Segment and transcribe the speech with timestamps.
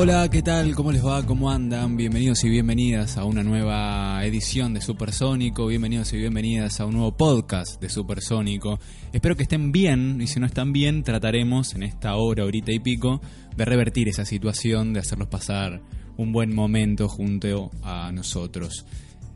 [0.00, 0.76] Hola, ¿qué tal?
[0.76, 1.26] ¿Cómo les va?
[1.26, 1.96] ¿Cómo andan?
[1.96, 5.66] Bienvenidos y bienvenidas a una nueva edición de Supersónico.
[5.66, 8.78] Bienvenidos y bienvenidas a un nuevo podcast de Supersónico.
[9.12, 12.78] Espero que estén bien y si no están bien, trataremos en esta hora, horita y
[12.78, 13.20] pico,
[13.56, 15.82] de revertir esa situación, de hacerlos pasar
[16.16, 18.86] un buen momento junto a nosotros.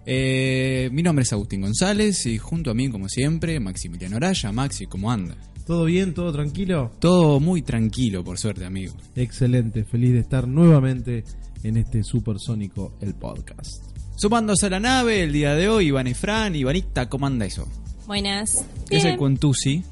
[0.06, 4.52] Eh, mi nombre es Agustín González y junto a mí, como siempre, Maximiliano Araya.
[4.52, 5.36] Maxi, ¿cómo anda?
[5.66, 6.12] ¿Todo bien?
[6.14, 6.90] ¿Todo tranquilo?
[6.98, 8.94] Todo muy tranquilo, por suerte, amigo.
[9.14, 11.24] Excelente, feliz de estar nuevamente
[11.62, 13.84] en este supersónico, el podcast.
[14.16, 16.54] Sumándose a la nave el día de hoy, Iván y Fran.
[16.54, 17.68] Ivanita, ¿cómo anda eso?
[18.06, 18.64] Buenas.
[18.88, 19.84] ¿Qué es el cuentusi?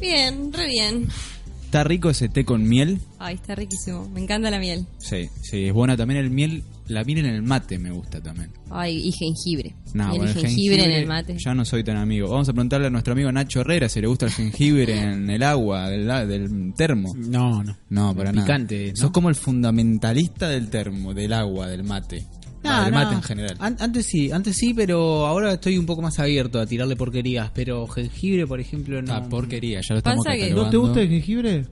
[0.00, 1.08] bien, re bien.
[1.72, 2.98] ¿Está rico ese té con miel?
[3.18, 4.06] Ay, está riquísimo.
[4.10, 4.84] Me encanta la miel.
[4.98, 6.64] Sí, sí, es buena también el miel.
[6.88, 8.50] La miel en el mate me gusta también.
[8.68, 9.74] Ay, y jengibre.
[9.94, 11.34] No, Miel bueno, y el jengibre, en el mate.
[11.42, 12.28] Ya no soy tan amigo.
[12.28, 15.42] Vamos a preguntarle a nuestro amigo Nacho Herrera si le gusta el jengibre en el
[15.42, 17.14] agua del, del termo.
[17.16, 17.74] No, no.
[17.88, 18.46] No, para nada.
[18.46, 18.96] Picante, ¿no?
[18.96, 22.26] Sos como el fundamentalista del termo, del agua, del mate.
[22.62, 23.56] Mate en general.
[23.58, 27.50] An- antes sí, antes sí, pero ahora estoy un poco más abierto a tirarle porquerías.
[27.54, 29.12] Pero jengibre, por ejemplo, no.
[29.14, 31.66] Ah, porquería, ya lo estamos que- ¿No te gusta el jengibre?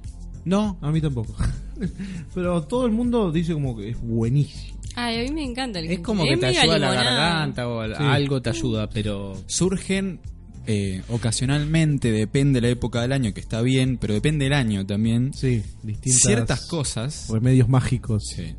[0.45, 1.35] No, A mí tampoco.
[2.35, 4.79] Pero todo el mundo dice como que es buenísimo.
[4.97, 6.03] Ay, a mí me encanta el Es jengibre.
[6.07, 7.93] como que te ayuda a la garganta o Sí.
[7.99, 9.35] algo te ayuda, pero.
[9.47, 10.21] surgen
[10.67, 14.85] eh, ocasionalmente, depende de la época del año, que está bien, pero depende del año
[14.87, 18.25] también, Sí, distintas ciertas cosas remedios mágicos.
[18.37, 18.55] sí,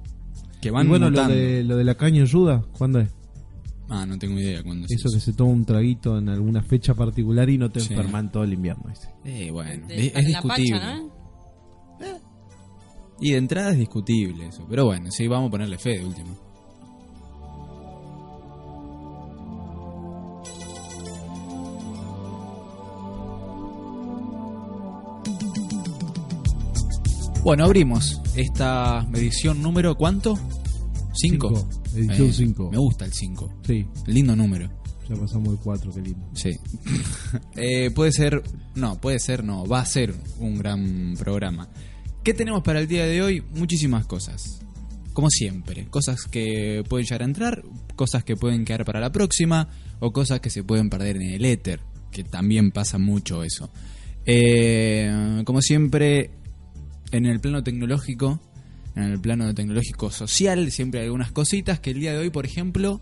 [0.61, 3.09] que Y van bueno, lo de, lo de la caña ayuda, ¿cuándo es?
[3.89, 5.17] Ah, no tengo idea cuándo es Eso eso.
[5.17, 7.93] que se toma un traguito en alguna fecha particular y no te Sí.
[7.93, 8.83] enferman todo el invierno.
[8.89, 9.09] dice.
[9.25, 10.95] Eh, bueno, De- es, es la pacha, discutible.
[10.95, 11.11] ¿no?
[13.19, 16.35] Y de entrada es discutible eso, pero bueno, sí, vamos a ponerle fe de último.
[27.43, 30.37] Bueno, abrimos esta edición número ¿cuánto?
[31.13, 31.49] ¿Cinco?
[31.49, 32.69] Cinco, edición Eh, cinco.
[32.71, 33.59] Me gusta el 5.
[33.65, 34.69] Sí, Lindo número.
[35.09, 36.25] ya pasamos de cuatro, qué lindo.
[36.33, 36.51] Sí.
[37.55, 38.43] Eh, puede ser,
[38.75, 41.69] no, puede ser, no, va a ser un gran programa.
[42.23, 43.43] ¿Qué tenemos para el día de hoy?
[43.55, 44.59] Muchísimas cosas.
[45.13, 47.63] Como siempre, cosas que pueden llegar a entrar,
[47.95, 49.67] cosas que pueden quedar para la próxima
[49.99, 51.81] o cosas que se pueden perder en el éter,
[52.11, 53.69] que también pasa mucho eso.
[54.25, 56.29] Eh, como siempre,
[57.11, 58.39] en el plano tecnológico,
[58.95, 62.45] en el plano tecnológico social, siempre hay algunas cositas que el día de hoy, por
[62.45, 63.01] ejemplo,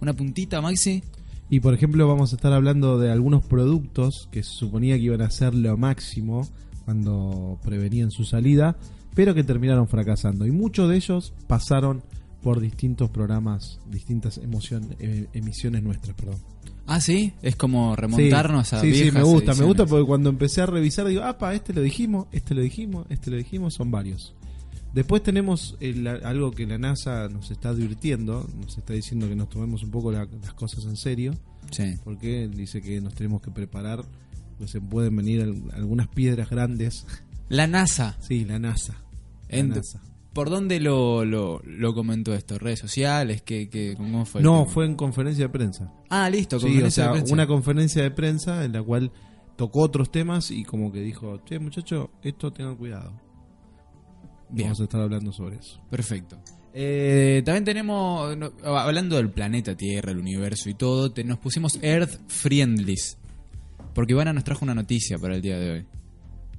[0.00, 1.02] una puntita, Maxi.
[1.50, 5.22] Y por ejemplo vamos a estar hablando de algunos productos que se suponía que iban
[5.22, 6.46] a ser lo máximo
[6.84, 8.76] cuando prevenían su salida,
[9.14, 10.46] pero que terminaron fracasando.
[10.46, 12.02] Y muchos de ellos pasaron
[12.42, 16.36] por distintos programas, distintas emoción, eh, emisiones nuestras, perdón.
[16.88, 20.30] Ah, sí, es como remontarnos sí, a sí, sí, me gusta, me gusta porque cuando
[20.30, 23.90] empecé a revisar digo, apa, este lo dijimos, este lo dijimos, este lo dijimos, son
[23.90, 24.34] varios.
[24.94, 29.50] Después tenemos el- algo que la NASA nos está advirtiendo, nos está diciendo que nos
[29.50, 31.34] tomemos un poco la- las cosas en serio,
[31.70, 31.96] Sí.
[32.04, 34.02] porque dice que nos tenemos que preparar,
[34.56, 37.04] pues se pueden venir al- algunas piedras grandes.
[37.50, 38.16] La NASA.
[38.20, 38.94] Sí, la NASA.
[39.50, 40.00] La En- NASA.
[40.38, 42.58] ¿Por dónde lo, lo, lo comentó esto?
[42.60, 43.42] ¿Redes sociales?
[43.42, 44.40] ¿Qué, qué, ¿Cómo fue?
[44.40, 45.92] No, fue en conferencia de prensa.
[46.10, 47.34] Ah, listo, Sí, o conferencia sea, de prensa.
[47.34, 49.10] una conferencia de prensa en la cual
[49.56, 53.12] tocó otros temas y como que dijo, che muchacho, esto tengan cuidado.
[54.50, 55.80] Bien, Vamos a estar hablando sobre eso.
[55.90, 56.38] perfecto.
[56.72, 61.80] Eh, también tenemos, no, hablando del planeta Tierra, el universo y todo, te- nos pusimos
[61.82, 63.18] Earth Friendlies.
[63.92, 65.86] Porque Ivana nos trajo una noticia para el día de hoy.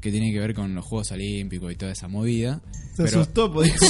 [0.01, 2.61] Que tiene que ver con los Juegos Olímpicos y toda esa movida.
[2.95, 3.85] Se Pero- asustó, porque dijo,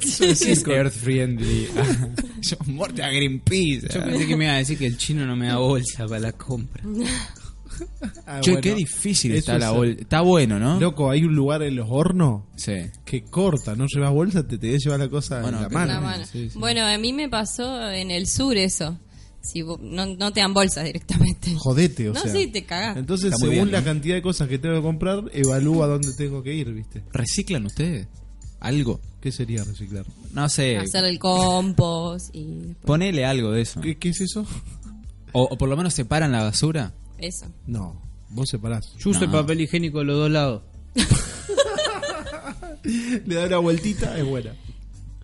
[0.00, 1.68] Sí, es Earth Friendly.
[2.42, 3.88] Yo, muerte a Greenpeace.
[3.94, 6.20] Yo pensé que me iba a decir que el chino no me da bolsa para
[6.20, 6.82] la compra.
[8.26, 10.00] "Ah, Che, bueno, qué difícil está la bolsa.
[10.00, 10.80] Está bueno, ¿no?
[10.80, 12.72] Loco, hay un lugar en los hornos Sí.
[13.04, 15.92] que corta, no llevas bolsa, te, te debes llevar la cosa Bueno, en la mano.
[15.94, 16.24] La mano.
[16.26, 16.58] Sí, sí.
[16.58, 18.98] Bueno, a mí me pasó en el sur eso.
[19.40, 21.54] Si no, no te dan bolsas directamente.
[21.56, 22.32] Jodete, o no, sea.
[22.32, 22.96] sí, te cagás.
[22.96, 23.84] Entonces, según bien, la ¿no?
[23.86, 27.02] cantidad de cosas que tengo que comprar, evalúa dónde tengo que ir, ¿viste?
[27.12, 28.08] ¿Reciclan ustedes?
[28.60, 29.00] ¿Algo?
[29.20, 30.04] ¿Qué sería reciclar?
[30.32, 30.76] No sé.
[30.78, 33.80] Hacer el compost y después Ponele algo de eso.
[33.80, 34.44] ¿Qué, qué es eso?
[35.32, 36.92] O, o por lo menos separan la basura.
[37.18, 37.46] eso.
[37.66, 38.92] No, vos separás.
[38.98, 39.32] Yo uso No.
[39.32, 40.62] papel higiénico de los dos lados.
[43.26, 44.54] Le da una vueltita, es buena.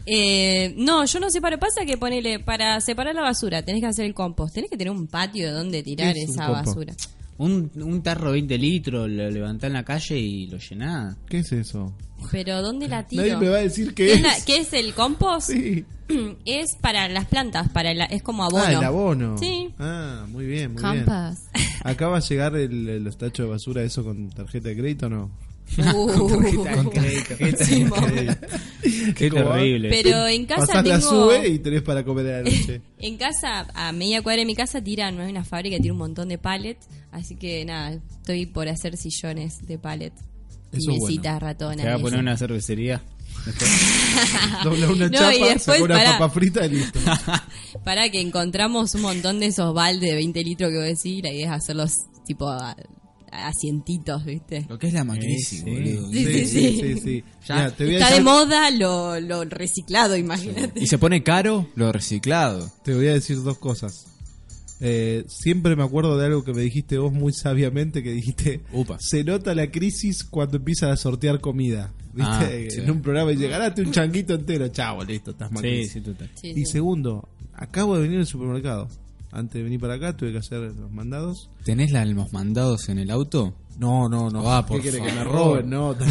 [0.06, 1.58] Eh, no, yo no separo.
[1.58, 4.54] Pasa que ponele, para separar la basura tenés que hacer el compost.
[4.54, 6.66] Tenés que tener un patio donde tirar ¿Qué es un esa compost?
[6.66, 6.94] basura.
[7.36, 11.16] Un, un tarro 20 litros, lo levantás en la calle y lo llenás.
[11.28, 11.92] ¿Qué es eso?
[12.30, 13.22] Pero ¿dónde la tiro?
[13.22, 14.22] Nadie me va a decir qué ¿Qué es.
[14.22, 15.50] la- qué es el compost?
[15.50, 15.84] Sí.
[16.44, 18.62] Es para las plantas, para la- es como abono.
[18.64, 19.38] Ah, el abono.
[19.38, 19.70] Sí.
[19.78, 21.06] Ah, muy bien, muy bien.
[21.82, 25.06] ¿Acá va a llegar el, el- los tachos de basura eso con tarjeta de crédito
[25.06, 25.30] o no?
[25.78, 26.92] Uh.
[29.16, 29.88] Qué terrible.
[29.90, 31.10] Pero en casa Pasás la tengo...
[31.10, 32.80] sube y tenés para comer a la noche.
[32.98, 35.98] En casa, a media cuadra de mi casa, tiran, hay una fábrica que tiene un
[35.98, 40.12] montón de pallets, así que nada, estoy por hacer sillones de pallet.
[40.72, 41.84] Eso y es mesitas ratonas.
[41.84, 43.02] Te va a poner una cervecería.
[44.64, 46.12] Dobla una No, chapa, y después, una pará.
[46.12, 46.98] papa frita y listo.
[47.84, 51.24] Para que encontramos un montón de esos baldes de 20 litros que voy a decir,
[51.24, 51.92] la idea es hacerlos
[52.26, 52.50] tipo
[53.34, 54.66] asientitos, ¿viste?
[54.68, 55.70] Lo que es la macrisis, Sí, sí.
[55.70, 56.10] boludo.
[56.10, 56.46] Sí, Sí, sí, sí,
[56.80, 56.94] sí.
[56.94, 57.00] sí.
[57.00, 57.24] sí.
[57.48, 57.54] Ya.
[57.56, 60.80] Mira, te voy a Está de moda lo, lo reciclado, imagínate.
[60.80, 62.70] Y se pone caro lo reciclado.
[62.84, 64.06] Te voy a decir dos cosas.
[64.80, 68.98] Eh, siempre me acuerdo de algo que me dijiste vos muy sabiamente, que dijiste, Upa.
[69.00, 71.92] se nota la crisis cuando empiezan a sortear comida.
[72.12, 72.30] ¿Viste?
[72.32, 72.80] Ah, sí.
[72.80, 75.62] En un programa y llegarate un changuito entero, chavo, listo, estás mal.
[75.62, 76.30] Sí, sí, total.
[76.34, 76.66] Sí, Y sí.
[76.66, 78.88] segundo, acabo de venir al supermercado.
[79.34, 81.50] Antes de venir para acá tuve que hacer los mandados.
[81.64, 83.54] ¿Tenés la- los mandados en el auto?
[83.78, 84.48] No, no, no.
[84.48, 85.68] Ah, ¿Qué querés que me roben?
[85.68, 86.04] No, que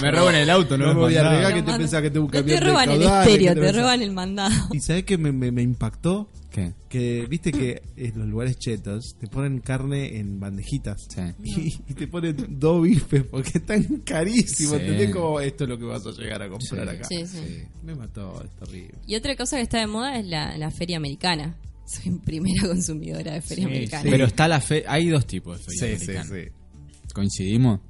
[0.00, 2.32] me roben el auto, no, no me voy a que te pensás que tengo un
[2.32, 4.54] no te roban el estéreo, te roban el mandado.
[4.72, 6.30] ¿Y sabés que me, me, me impactó?
[6.52, 6.72] ¿Qué?
[6.88, 10.96] Que viste que en los lugares chetos te ponen carne en bandejitas.
[11.08, 11.20] Sí.
[11.44, 14.76] Y, y te ponen dos bifes porque están carísimos.
[14.76, 14.80] Sí.
[14.82, 16.94] ¿Entendés cómo esto es lo que vas a llegar a comprar Sí.
[16.96, 17.04] acá?
[17.08, 17.62] Sí, sí.
[17.84, 18.94] Me mató, es terrible.
[19.06, 21.56] Y otra cosa que está de moda es la, la feria americana.
[21.88, 24.10] Soy primera consumidora de feria Sí, americana.
[24.10, 24.84] Pero está la fe...
[24.86, 26.42] Hay dos tipos de feria Sí, sí, americana.
[26.44, 27.12] sí.
[27.14, 27.80] ¿Coincidimos?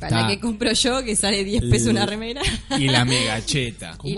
[0.00, 2.42] Para está- la que compro yo, que sale 10 pesos una remera.
[2.78, 3.96] Y la megacheta.
[4.04, 4.16] Y-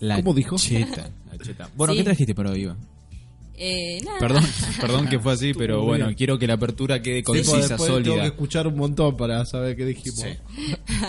[0.00, 0.56] La ¿Cómo dijo?
[0.56, 1.10] Cheta.
[1.32, 1.70] La cheta.
[1.74, 1.98] Bueno, Sí.
[1.98, 2.76] ¿qué trajiste para hoy, Iva?
[3.58, 4.18] Eh, nada.
[4.18, 4.44] Perdón,
[4.82, 6.16] perdón que fue así, pero bueno, bien.
[6.16, 8.26] quiero que la apertura quede concisa, después tengo que sólida.
[8.26, 10.20] escuchar un montón para saber qué dijimos.
[10.20, 10.28] Sí.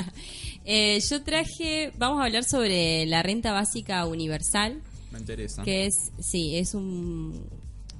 [0.69, 4.81] Eh, yo traje, vamos a hablar sobre la renta básica universal,
[5.17, 5.63] Me interesa.
[5.63, 7.43] que es, sí, es un,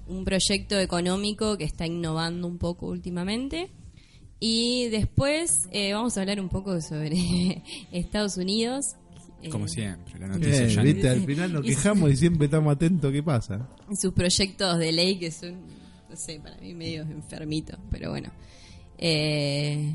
[0.08, 3.69] un proyecto económico que está innovando un poco últimamente.
[4.40, 8.96] Y después eh, vamos a hablar un poco sobre Estados Unidos.
[9.42, 12.74] Eh, Como siempre, la noticia Eh, ya- viste, al final nos quejamos y siempre estamos
[12.75, 13.12] atentos.
[13.12, 13.68] ¿Qué pasa?
[14.00, 15.56] sus proyectos de ley que son,
[16.10, 18.30] no sé, para mí medio enfermitos, pero bueno.
[19.00, 19.92] Eh,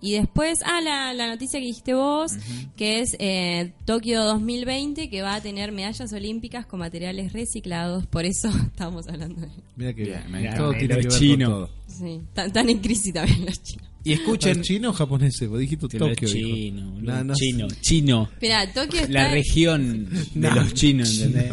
[0.00, 2.32] y después, ah, la, la noticia que dijiste vos,
[2.76, 8.24] que es eh, Tokio 2020, que va a tener medallas olímpicas con materiales reciclados, por
[8.24, 9.48] eso estamos hablando de...
[9.76, 11.50] Mira que Bien, me todo tiene que ver chino.
[11.50, 11.70] con todo.
[11.86, 13.88] Sí, tan, tan en crisis también los chinos.
[14.08, 15.48] Y escuchen, ¿Escuchen chino o japonés?
[15.48, 16.28] Vos dijiste Tokio.
[16.28, 18.28] chino, No, no chino, chino.
[18.40, 19.12] Mira, Tokio está...
[19.12, 21.52] La región de los chinos, ¿entendés?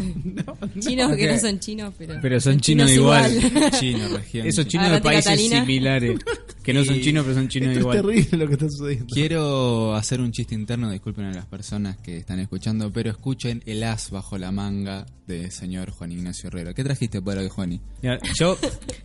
[0.80, 2.14] Chinos que no son chinos, pero...
[2.22, 3.32] Pero son chinos igual.
[3.78, 4.46] chino, región.
[4.46, 5.60] Esos chinos de Agarrate, países Catalina.
[5.60, 6.18] similares.
[6.62, 7.96] Que no son chinos, pero son chinos Esto es igual.
[8.02, 9.06] terrible lo que está sucediendo.
[9.14, 13.82] Quiero hacer un chiste interno, disculpen a las personas que están escuchando, pero escuchen el
[13.84, 16.72] as bajo la manga de señor Juan Ignacio Herrera.
[16.74, 17.80] ¿Qué trajiste para hoy, Juani?
[18.02, 18.56] Mira, Yo,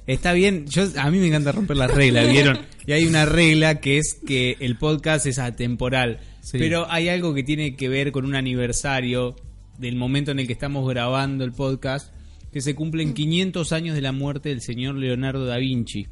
[0.07, 2.59] está bien, yo a mí me encanta romper las reglas, ¿vieron?
[2.85, 6.19] Y hay una regla que es que el podcast es atemporal.
[6.41, 6.57] Sí.
[6.59, 9.35] Pero hay algo que tiene que ver con un aniversario
[9.79, 12.13] del momento en el que estamos grabando el podcast,
[12.51, 16.05] que se cumplen 500 años de la muerte del señor Leonardo da Vinci.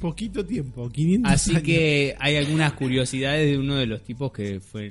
[0.00, 1.62] Poquito tiempo, 500 Así años.
[1.62, 4.90] que hay algunas curiosidades de uno de los tipos que fue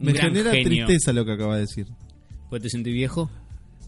[0.00, 0.86] un Me gran genera genio.
[0.86, 1.86] tristeza lo que acaba de decir.
[2.50, 3.30] ¿Pues te sentís viejo?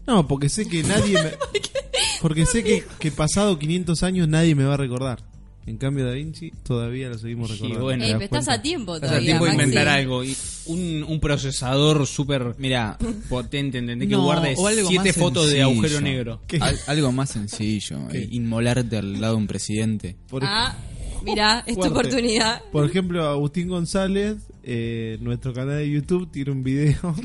[0.07, 1.31] No, porque sé que nadie me...
[2.21, 5.23] Porque sé que, que pasado 500 años nadie me va a recordar.
[5.65, 7.83] En cambio Da Vinci todavía lo seguimos recordando.
[7.83, 8.01] bueno.
[8.03, 8.59] ¿te Ey, das pero estás cuenta?
[8.59, 9.63] a tiempo Estás todavía, a tiempo de Maxi.
[9.63, 10.23] inventar algo.
[10.23, 12.97] Y un, un procesador súper Mira,
[13.29, 14.07] potente, ¿entendés?
[14.07, 14.55] Que No, guarde
[14.87, 16.41] siete fotos de agujero negro.
[16.59, 20.15] al- algo más sencillo, eh, inmolarte al lado de un presidente.
[20.29, 20.75] Por, Ah,
[21.23, 21.99] mira, es tu Fuerte.
[21.99, 22.61] oportunidad.
[22.71, 27.15] por ejemplo, Agustín González, eh, nuestro canal de YouTube, tiene un video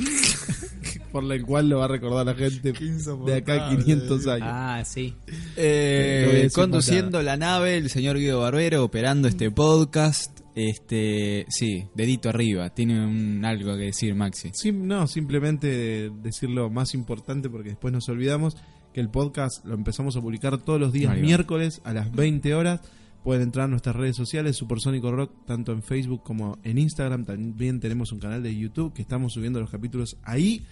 [1.13, 4.49] por el cual lo va a recordar la gente de acá a 500 años.
[4.51, 5.15] Ah, sí.
[5.57, 10.41] Eh, conduciendo la nave, el señor Guido Barbero, operando este podcast.
[10.55, 12.71] Este, sí, dedito arriba.
[12.71, 14.51] Tiene un, algo que decir, Maxi.
[14.55, 18.57] Sí, no, simplemente decir lo más importante porque después nos olvidamos
[18.95, 21.27] que el podcast lo empezamos a publicar todos los días Ahí va.
[21.27, 22.81] miércoles a las 20 horas
[23.27, 27.25] pueden entrar a nuestras redes sociales, Supersónico Rock, tanto en Facebook como en Instagram.
[27.25, 30.65] También tenemos un canal de YouTube que estamos subiendo los capítulos ahí.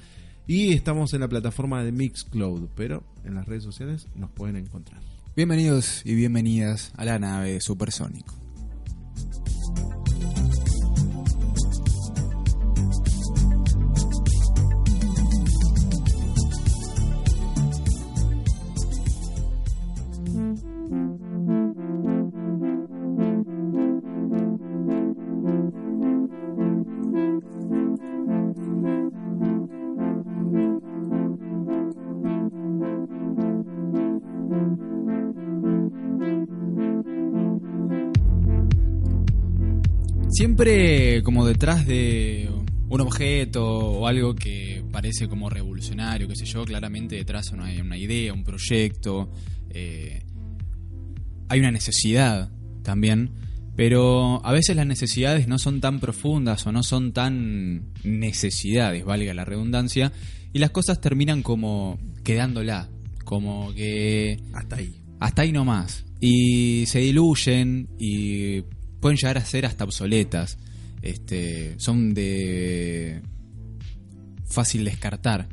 [0.46, 5.00] Y estamos en la plataforma de Mixcloud, pero en las redes sociales nos pueden encontrar.
[5.34, 8.43] Bienvenidos y bienvenidas a la nave Supersónico.
[40.64, 42.48] Siempre como detrás de
[42.88, 47.82] un objeto o algo que parece como revolucionario, qué sé yo, claramente detrás no hay
[47.82, 49.30] una idea, un proyecto,
[49.68, 50.22] eh,
[51.50, 52.50] hay una necesidad
[52.82, 53.32] también,
[53.76, 59.34] pero a veces las necesidades no son tan profundas o no son tan necesidades, valga
[59.34, 60.12] la redundancia,
[60.54, 62.88] y las cosas terminan como quedándola,
[63.24, 64.40] como que...
[64.54, 65.02] Hasta ahí.
[65.20, 66.06] Hasta ahí nomás.
[66.20, 68.62] Y se diluyen y
[69.04, 70.56] pueden llegar a ser hasta obsoletas.
[71.02, 73.20] Este, son de
[74.46, 75.46] fácil descartar.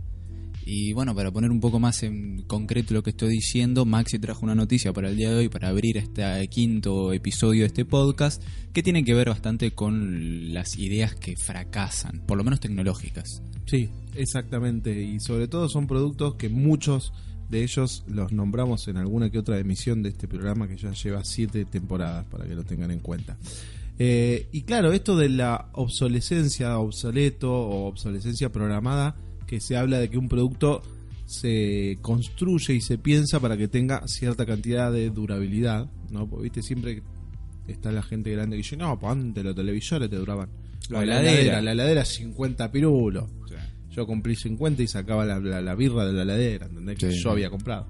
[0.65, 4.45] Y bueno, para poner un poco más en concreto lo que estoy diciendo, Maxi trajo
[4.45, 8.41] una noticia para el día de hoy, para abrir este quinto episodio de este podcast,
[8.71, 13.43] que tiene que ver bastante con las ideas que fracasan, por lo menos tecnológicas.
[13.65, 15.03] Sí, exactamente.
[15.03, 17.11] Y sobre todo son productos que muchos
[17.51, 21.23] de ellos los nombramos en alguna que otra emisión de este programa que ya lleva
[21.23, 23.37] siete temporadas, para que lo tengan en cuenta.
[23.99, 29.15] Eh, y claro, esto de la obsolescencia, obsoleto o obsolescencia programada,
[29.45, 30.81] que se habla de que un producto
[31.25, 36.27] se construye y se piensa para que tenga cierta cantidad de durabilidad, ¿no?
[36.27, 37.03] Porque viste siempre
[37.67, 40.49] está la gente grande que dice, no, pues antes los televisores te duraban.
[40.89, 41.61] La heladera.
[41.61, 43.25] la heladera 50 pirulos.
[43.91, 46.97] Yo cumplí 50 y sacaba la, la, la birra de la heladera, ¿entendés?
[46.97, 47.87] Que yo había comprado.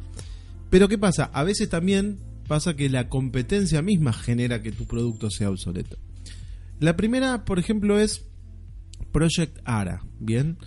[0.70, 1.25] Pero ¿qué pasa?
[1.34, 2.17] A veces también
[2.48, 5.98] pasa que la competencia misma genera que tu producto sea obsoleto.
[6.79, 8.25] La primera, por ejemplo, es
[9.12, 10.58] Project Ara, ¿bien?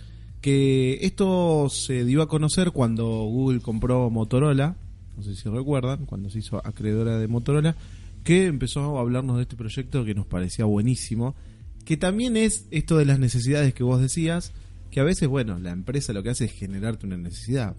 [0.41, 4.77] Que esto se dio a conocer cuando Google compró Motorola,
[5.17, 7.75] no sé si recuerdan, cuando se hizo acreedora de Motorola,
[8.23, 11.35] que empezó a hablarnos de este proyecto que nos parecía buenísimo,
[11.83, 14.53] que también es esto de las necesidades que vos decías,
[14.91, 17.75] que a veces, bueno, la empresa lo que hace es generarte una necesidad,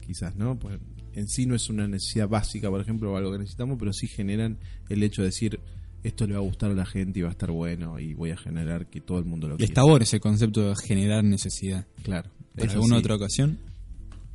[0.00, 0.58] quizás, ¿no?
[0.58, 0.78] Pues
[1.14, 4.06] en sí no es una necesidad básica, por ejemplo, o algo que necesitamos, pero sí
[4.06, 4.58] generan
[4.88, 5.60] el hecho de decir,
[6.02, 8.30] esto le va a gustar a la gente y va a estar bueno y voy
[8.30, 9.68] a generar que todo el mundo lo quiera.
[9.68, 11.86] está bueno ese concepto de generar necesidad.
[12.02, 12.30] Claro.
[12.54, 13.58] ¿Para eso alguna otra ocasión?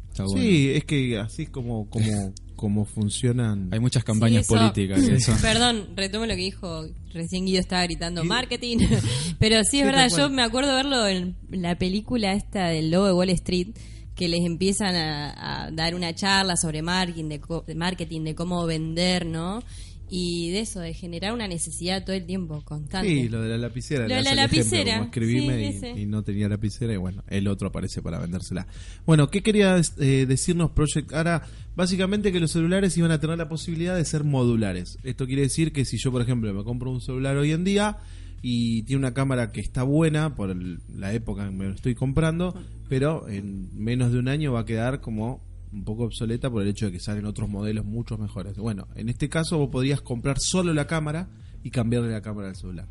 [0.10, 0.42] Está bueno.
[0.42, 2.06] Sí, es que así es como, como,
[2.60, 3.70] como funcionan.
[3.72, 5.00] Hay muchas campañas Sí, eso- políticas.
[5.08, 5.34] eso.
[5.42, 6.86] Perdón, retomo lo que dijo.
[7.14, 8.80] Recién Guido estaba gritando marketing.
[9.40, 13.06] Pero sí, es Sí, verdad, yo me acuerdo verlo en la película esta del lobo
[13.06, 13.70] de Wall Street,
[14.16, 18.36] que les empiezan a, a dar una charla sobre marketing de, co- de marketing, de
[18.36, 19.64] cómo vender, ¿no?
[20.10, 23.08] Y de eso, de generar una necesidad todo el tiempo, constante.
[23.10, 24.08] Sí, lo de la lapicera.
[24.08, 27.48] Lo de la ejemplo, lapicera, escribirme sí, y- y, no tenía lapicera y bueno, el
[27.48, 28.66] otro aparece para vendérsela.
[29.06, 31.44] Bueno, ¿qué quería eh, decirnos Project Ara?
[31.76, 34.98] Básicamente que los celulares iban a tener la posibilidad de ser modulares.
[35.04, 37.98] Esto quiere decir que si yo, por ejemplo, me compro un celular hoy en día
[38.42, 41.76] y tiene una cámara que está buena por el- la época en que me lo
[41.76, 42.56] estoy comprando,
[42.88, 46.70] pero en menos de un año va a quedar como un poco obsoleta por el
[46.70, 48.58] hecho de que salen otros modelos mucho mejores.
[48.58, 51.30] Bueno, en este caso vos podrías comprar solo la cámara
[51.64, 52.88] y cambiarle la cámara al celular.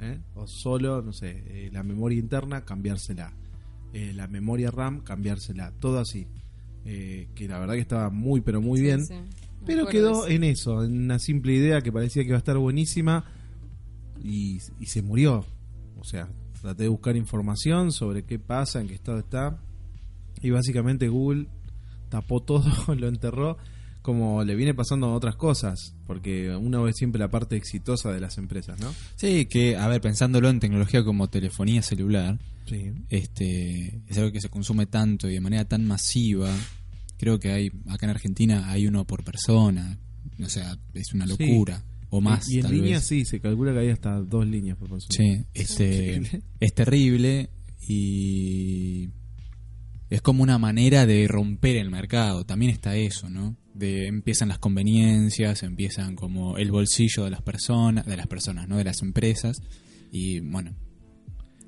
[0.00, 0.18] ¿eh?
[0.34, 3.32] O solo, no sé, eh, la memoria interna, cambiársela.
[3.92, 5.72] Eh, la memoria RAM, cambiársela.
[5.78, 6.26] Todo así.
[6.84, 9.04] Que la verdad que estaba muy, pero muy bien.
[9.04, 9.14] Sí,
[9.64, 13.24] Pero quedó en eso, en una simple idea que parecía que iba a estar buenísima
[14.22, 15.44] y, y se murió.
[15.98, 16.28] O sea,
[16.62, 19.58] traté de buscar información sobre qué pasa, en qué estado está.
[20.40, 21.48] Y básicamente Google
[22.20, 23.58] tapó todo, lo enterró,
[24.02, 25.94] como le viene pasando a otras cosas.
[26.06, 28.92] Porque uno ve siempre la parte exitosa de las empresas, ¿no?
[29.16, 32.92] Sí, que, a ver, pensándolo en tecnología como telefonía celular, Sí.
[33.10, 36.52] este es algo que se consume tanto y de manera tan masiva.
[37.18, 39.98] Creo que hay, acá en Argentina hay uno por persona.
[40.42, 41.30] O sea, es una Sí.
[41.38, 41.82] locura.
[42.10, 43.06] O más, Y en tal línea vez.
[43.06, 45.14] sí, se calcula que hay hasta dos líneas por persona.
[45.16, 46.22] Sí, este,
[46.60, 47.50] es terrible
[47.88, 49.08] y
[50.10, 52.44] es como una manera de romper el mercado.
[52.44, 53.56] También está eso, ¿no?
[53.74, 58.76] De empiezan las conveniencias, empiezan como el bolsillo de las personas, de las personas, no
[58.76, 59.58] de las empresas
[60.12, 60.72] y bueno,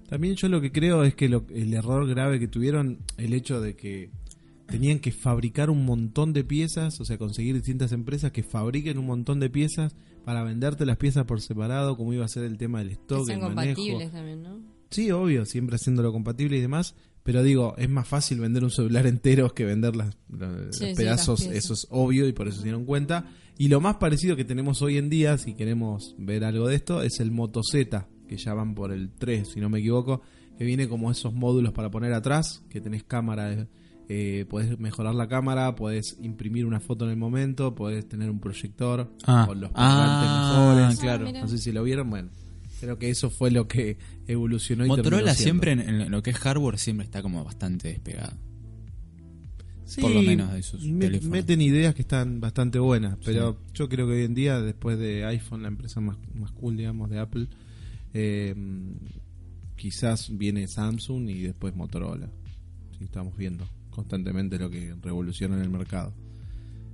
[0.08, 3.60] También yo lo que creo es que lo- el error grave que tuvieron, el hecho
[3.60, 4.10] de que
[4.66, 9.04] tenían que fabricar un montón de piezas, o sea, conseguir distintas empresas que fabriquen un
[9.06, 12.78] montón de piezas para venderte las piezas por separado, como iba a ser el tema
[12.78, 13.76] del Que stock, sean el manejo.
[13.76, 14.60] compatibles también, ¿no?
[14.90, 16.94] Sí, obvio, siempre haciéndolo compatible y demás.
[17.22, 20.94] Pero digo, es más fácil vender un celular entero que vender las, los Sí, sí,
[20.96, 21.64] pedazos, las piezas.
[21.64, 23.26] eso es obvio y por eso se dieron cuenta.
[23.58, 27.02] Y lo más parecido que tenemos hoy en día, si queremos ver algo de esto,
[27.02, 30.22] es el Moto Z, que ya van por el 3, si no me equivoco,
[30.56, 33.66] que viene como esos módulos para poner atrás, que tenés cámara,
[34.08, 38.40] eh, podés mejorar la cámara, podés imprimir una foto en el momento, podés tener un
[38.40, 39.44] proyector Ah.
[39.46, 40.98] con los Ah, mejores.
[41.00, 41.26] claro.
[41.26, 41.40] mira.
[41.42, 42.30] No sé si lo vieron, bueno.
[42.80, 46.36] Creo que eso fue lo que evolucionó y Motorola siempre en, en lo que es
[46.38, 48.36] hardware siempre está como bastante despegado.
[49.84, 51.30] Sí, por lo menos de sus me- teléfonos.
[51.32, 55.24] meten ideas que están bastante buenas, pero yo creo que hoy en día, después de
[55.24, 57.46] iPhone, la empresa más, más cool, digamos, de Apple,
[58.12, 58.54] eh,
[59.76, 62.28] quizás viene Samsung y después Motorola.
[62.98, 66.12] Sí, estamos viendo constantemente lo que revoluciona en el mercado.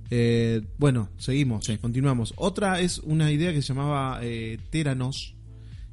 [0.09, 2.33] Eh, bueno, seguimos, continuamos.
[2.37, 5.35] Otra es una idea que se llamaba eh, Teranos,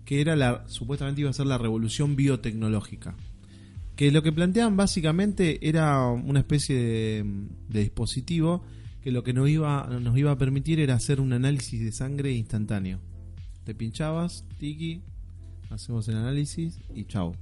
[0.04, 3.14] que era la supuestamente iba a ser la revolución biotecnológica.
[3.96, 7.24] Que lo que planteaban básicamente era una especie de,
[7.68, 8.62] de dispositivo
[9.02, 12.32] que lo que nos iba, nos iba a permitir era hacer un análisis de sangre
[12.32, 13.00] instantáneo.
[13.64, 15.02] Te pinchabas, tiki,
[15.70, 17.34] hacemos el análisis y chau.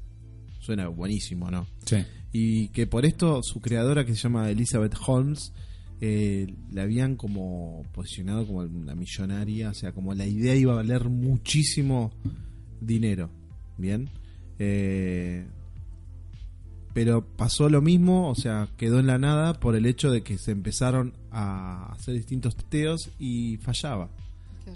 [0.58, 1.66] Suena buenísimo, ¿no?
[1.84, 1.98] Sí.
[2.32, 5.52] Y que por esto su creadora que se llama Elizabeth Holmes
[6.00, 10.76] eh, la habían como posicionado como una millonaria, o sea, como la idea iba a
[10.76, 12.12] valer muchísimo
[12.80, 13.30] dinero,
[13.76, 14.08] ¿bien?
[14.58, 15.46] Eh,
[16.92, 20.38] pero pasó lo mismo, o sea, quedó en la nada por el hecho de que
[20.38, 24.10] se empezaron a hacer distintos testeos y fallaba.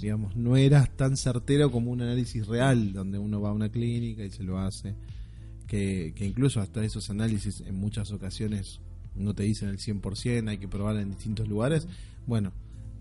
[0.00, 4.24] Digamos, no era tan certero como un análisis real, donde uno va a una clínica
[4.24, 4.94] y se lo hace.
[5.68, 8.80] Que, que incluso hasta esos análisis en muchas ocasiones
[9.14, 11.86] no te dicen el 100%, hay que probar en distintos lugares.
[12.26, 12.52] Bueno,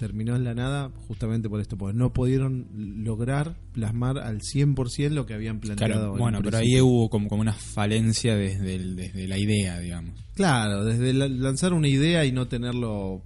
[0.03, 2.67] terminó en la nada justamente por esto, porque no pudieron
[3.05, 5.93] lograr plasmar al 100% lo que habían planteado.
[5.93, 10.13] Claro, bueno, pero ahí hubo como, como una falencia desde, el- desde la idea, digamos.
[10.35, 13.23] Claro, desde la- lanzar una idea y no tenerlo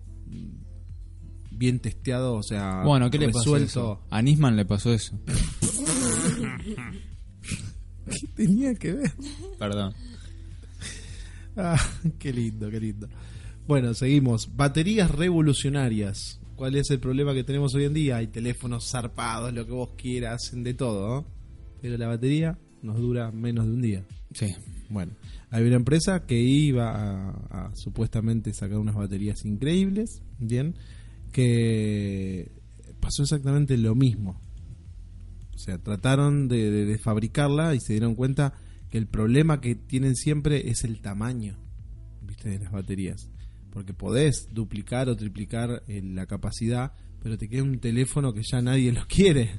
[1.50, 3.66] bien testeado, o sea, Bueno, ¿qué le pasó resuelto.
[3.66, 4.02] eso?
[4.12, 5.20] A Nisman le pasó eso.
[8.06, 9.12] ¿Qué tenía que ver?
[9.58, 9.94] Perdón.
[11.56, 11.78] Ah,
[12.20, 13.10] qué lindo, qué lindo.
[13.68, 14.56] Bueno, seguimos.
[14.56, 16.40] Baterías revolucionarias.
[16.58, 18.18] ¿Cuál es el problema que tenemos hoy en día?
[18.18, 21.28] Hay teléfonos zarpados, lo que vos quieras, hacen de todo, ¿no?
[21.82, 24.06] Pero la batería nos dura menos de un día.
[24.34, 24.54] Sí.
[24.90, 25.14] Bueno,
[25.52, 30.74] hay una empresa que iba a, a supuestamente sacar unas baterías increíbles, bien,
[31.32, 32.52] que
[33.00, 34.42] pasó exactamente lo mismo.
[35.54, 38.54] O sea, trataron de, de- de fabricarla y se dieron cuenta
[38.90, 41.58] que el problema que tienen siempre es el tamaño,
[42.22, 43.30] viste, de las baterías.
[43.78, 48.60] Porque podés duplicar o triplicar eh, la capacidad, pero te queda un teléfono que ya
[48.60, 49.52] nadie lo quiere.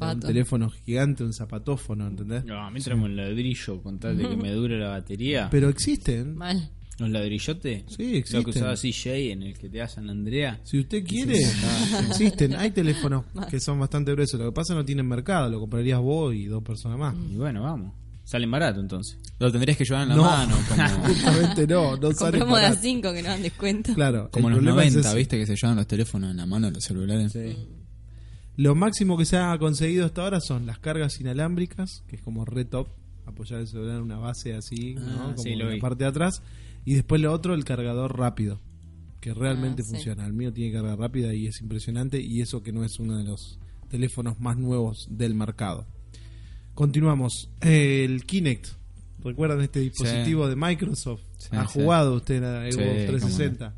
[0.00, 2.44] Un teléfono gigante, un zapatófono, ¿entendés?
[2.44, 5.48] No, a mí traemos un ladrillo con tal de que me dure la batería.
[5.50, 6.36] Pero existen.
[6.36, 6.70] Mal.
[7.00, 7.82] ¿Los ladrillotes?
[7.88, 8.48] Sí, Lo que existen.
[8.50, 10.60] usaba CJ en el que te da San Andrea.
[10.62, 11.40] Si usted quiere,
[12.08, 12.54] existen.
[12.54, 14.38] Hay teléfonos que son bastante gruesos.
[14.38, 15.50] Lo que pasa es que no tienen mercado.
[15.50, 17.16] Lo comprarías vos y dos personas más.
[17.32, 17.92] Y bueno, vamos.
[18.26, 19.18] Salen barato entonces.
[19.38, 20.22] Lo tendrías que llevar en la No.
[20.24, 21.96] mano, como, Justamente no.
[21.96, 22.82] No sale Compramos de a barato.
[22.82, 23.94] 5 que no dan descuento.
[23.94, 24.28] Claro.
[24.32, 25.18] como en los problema es 90, ese.
[25.18, 25.38] ¿viste?
[25.38, 27.32] Que se llevan los teléfonos en la mano, los celulares.
[27.32, 27.56] Sí.
[28.56, 32.44] Lo máximo que se ha conseguido hasta ahora son las cargas inalámbricas, que es como
[32.44, 32.88] re top,
[33.26, 35.02] apoyar el celular en una base así, ¿no?
[35.08, 36.42] Ah, como sí, en la parte de atrás.
[36.84, 38.60] Y después lo otro, el cargador rápido,
[39.20, 39.90] que realmente Ah, sí.
[39.92, 40.26] funciona.
[40.26, 43.24] El mío tiene carga rápida y es impresionante, y eso que no es uno de
[43.24, 43.58] los
[43.88, 45.86] teléfonos más nuevos del mercado.
[46.76, 47.48] Continuamos.
[47.62, 48.66] El Kinect.
[49.24, 51.22] ¿Recuerdan este dispositivo de Microsoft?
[51.38, 51.80] Sí, ¿Ha sí.
[51.80, 53.06] jugado usted a Sí, Xbox cómo no.
[53.06, 53.74] 360?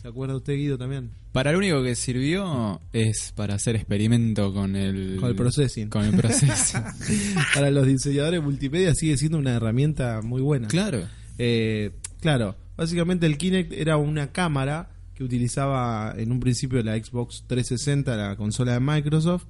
[0.00, 1.10] ¿Se acuerda usted, Guido, también?
[1.32, 5.16] Para lo único que sirvió es para hacer experimento con el...
[5.18, 5.88] Con el processing.
[5.88, 6.80] Con el processing.
[7.54, 10.68] Para los diseñadores multimedia sigue siendo una herramienta muy buena.
[10.68, 11.06] claro.
[11.38, 17.42] Eh, claro, básicamente el Kinect era una cámara que utilizaba en un principio la Xbox
[17.48, 19.44] 360, la consola de Microsoft,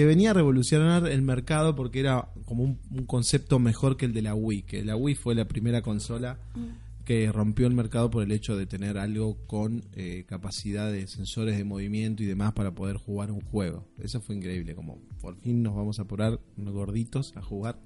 [0.00, 4.14] que venía a revolucionar el mercado porque era como un, un concepto mejor que el
[4.14, 6.38] de la Wii, que la Wii fue la primera consola
[7.04, 11.58] que rompió el mercado por el hecho de tener algo con eh, capacidad de sensores
[11.58, 13.86] de movimiento y demás para poder jugar un juego.
[13.98, 17.78] Eso fue increíble, como por fin nos vamos a apurar unos gorditos a jugar,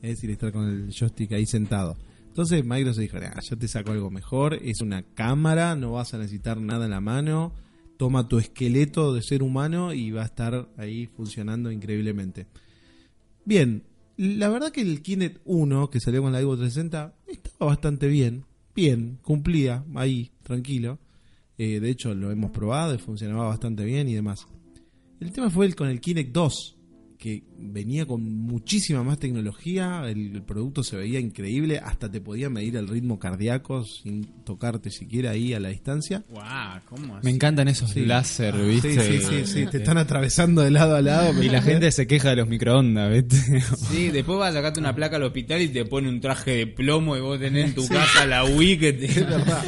[0.00, 1.98] es decir, estar con el joystick ahí sentado.
[2.28, 6.18] Entonces Microsoft dijo, "Nah, yo te saco algo mejor, es una cámara, no vas a
[6.18, 7.52] necesitar nada en la mano,
[7.98, 12.46] toma tu esqueleto de ser humano y va a estar ahí funcionando increíblemente.
[13.44, 13.82] Bien,
[14.16, 18.46] la verdad que el Kinect 1, que salió con la Xbox 360, estaba bastante bien,
[18.74, 20.98] bien, cumplía ahí, tranquilo.
[21.58, 24.46] Eh, de hecho, lo hemos probado y funcionaba bastante bien y demás.
[25.20, 26.77] El tema fue el con el Kinect 2,
[27.18, 32.48] que venía con muchísima más tecnología, el, el producto se veía increíble, hasta te podía
[32.48, 36.22] medir el ritmo cardíaco sin tocarte siquiera ahí a la distancia.
[36.30, 37.24] Guau, ¿cómo así?
[37.24, 38.06] Me encantan esos Sí.
[38.06, 39.00] láser, Sí, ¿viste?
[39.00, 41.42] sí, sí, sí, te están atravesando de lado a lado.
[41.42, 43.60] Y la gente se queja de los microondas, ¿viste?
[43.76, 46.66] Sí, después vas a sacarte una placa al hospital y te pone un traje de
[46.68, 49.06] plomo y vos tenés en tu casa la Wii que te...
[49.10, 49.64] Es verdad.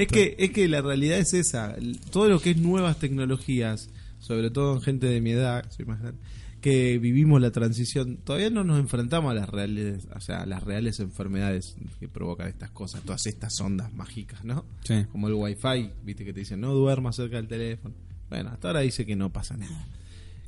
[0.00, 1.76] Es que, es que la realidad es esa.
[2.10, 6.00] Todo lo que es nuevas tecnologías, sobre todo en gente de mi edad, soy más
[6.00, 6.18] grande,
[6.60, 10.62] que vivimos la transición, todavía no nos enfrentamos a las reales, o sea, a las
[10.62, 14.64] reales enfermedades que provocan estas cosas, todas estas ondas mágicas, ¿no?
[14.84, 15.06] Sí.
[15.10, 17.94] Como el wifi, viste que te dicen no duermas cerca del teléfono.
[18.28, 19.88] Bueno, hasta ahora dice que no pasa nada.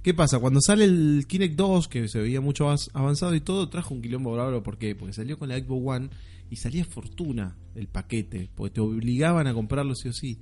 [0.03, 0.41] ¿Qué pasa?
[0.41, 4.03] Cuando sale el Kinect 2, que se veía mucho más avanzado y todo, trajo un
[4.03, 4.63] quilombo bravo.
[4.63, 4.97] ¿Por qué?
[4.97, 6.11] Porque salió con la Xbox One
[6.51, 10.41] y salía fortuna el paquete, porque te obligaban a comprarlo sí o sí.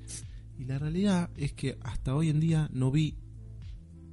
[0.59, 3.15] Y la realidad es que hasta hoy en día no vi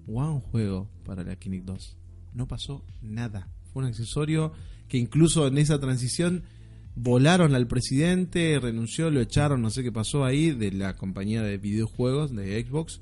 [0.08, 1.98] un juego para la Kinect 2.
[2.34, 3.48] No pasó nada.
[3.72, 4.54] Fue un accesorio
[4.88, 6.44] que incluso en esa transición
[6.96, 11.58] volaron al presidente, renunció, lo echaron, no sé qué pasó ahí, de la compañía de
[11.58, 13.02] videojuegos de Xbox.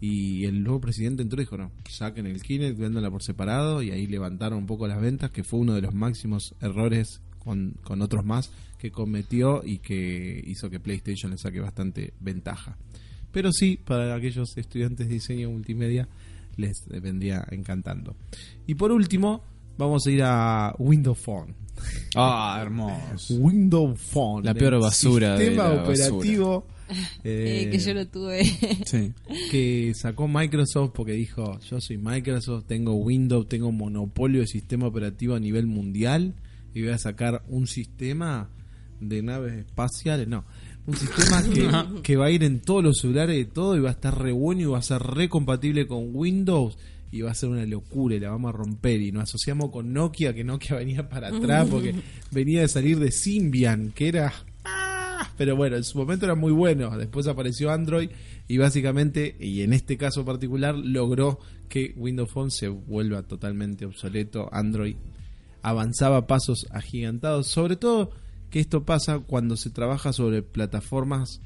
[0.00, 3.82] Y el nuevo presidente entró y dijo, no, saquen el Kinect, véndanla por separado.
[3.82, 7.74] Y ahí levantaron un poco las ventas, que fue uno de los máximos errores con,
[7.82, 12.76] con otros más que cometió y que hizo que PlayStation le saque bastante ventaja.
[13.30, 16.08] Pero sí, para aquellos estudiantes de diseño multimedia
[16.62, 18.16] les vendría encantando.
[18.66, 19.42] Y por último,
[19.76, 21.54] vamos a ir a Windows Phone.
[22.14, 23.34] Ah, hermoso.
[23.34, 24.44] Windows Phone.
[24.44, 26.66] La peor el basura de Sistema la operativo
[27.24, 28.44] Eh, eh, que yo lo tuve.
[28.84, 29.12] Sí.
[29.50, 35.34] que sacó Microsoft porque dijo, yo soy Microsoft, tengo Windows, tengo monopolio de sistema operativo
[35.34, 36.34] a nivel mundial
[36.74, 38.50] y voy a sacar un sistema
[39.00, 40.44] de naves espaciales, no,
[40.86, 41.70] un sistema que,
[42.02, 44.32] que va a ir en todos los celulares y todo y va a estar re
[44.32, 46.76] bueno y va a ser re compatible con Windows
[47.12, 49.00] y va a ser una locura y la vamos a romper.
[49.02, 51.94] Y nos asociamos con Nokia que Nokia venía para atrás porque
[52.32, 54.32] venía de salir de Symbian que era
[54.64, 55.30] ¡ah!
[55.36, 56.96] pero bueno en su momento era muy bueno.
[56.96, 58.10] Después apareció Android
[58.48, 64.48] y básicamente y en este caso particular logró que Windows Phone se vuelva totalmente obsoleto.
[64.50, 64.96] Android
[65.60, 68.10] avanzaba a pasos agigantados sobre todo
[68.52, 71.40] que esto pasa cuando se trabaja sobre plataformas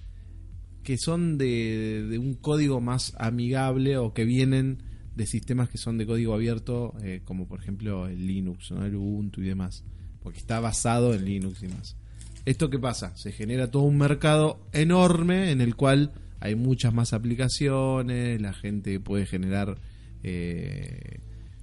[0.83, 4.83] que son de, un código más amigable o que vienen
[5.15, 8.85] de sistemas que son de código abierto, eh, como por ejemplo el Linux, ¿no?
[8.85, 9.85] el Ubuntu y demás,
[10.21, 11.97] porque está basado en Linux y demás.
[12.45, 13.17] ¿Esto qué pasa?
[13.17, 18.99] Se genera todo un mercado enorme en el cual hay muchas más aplicaciones, la gente
[18.99, 19.79] puede generar
[20.25, 21.21] eh,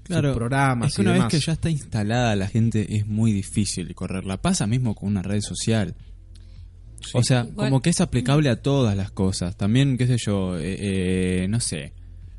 [0.08, 1.32] sus programas es que y una demás.
[1.32, 4.42] vez que ya está instalada la gente es muy difícil correrla.
[4.42, 5.96] Pasa mismo con una red social.
[7.14, 9.58] O sea, Igual- como que es aplicable a todas las cosas.
[9.58, 11.94] También, qué sé yo, eh, eh, no sé.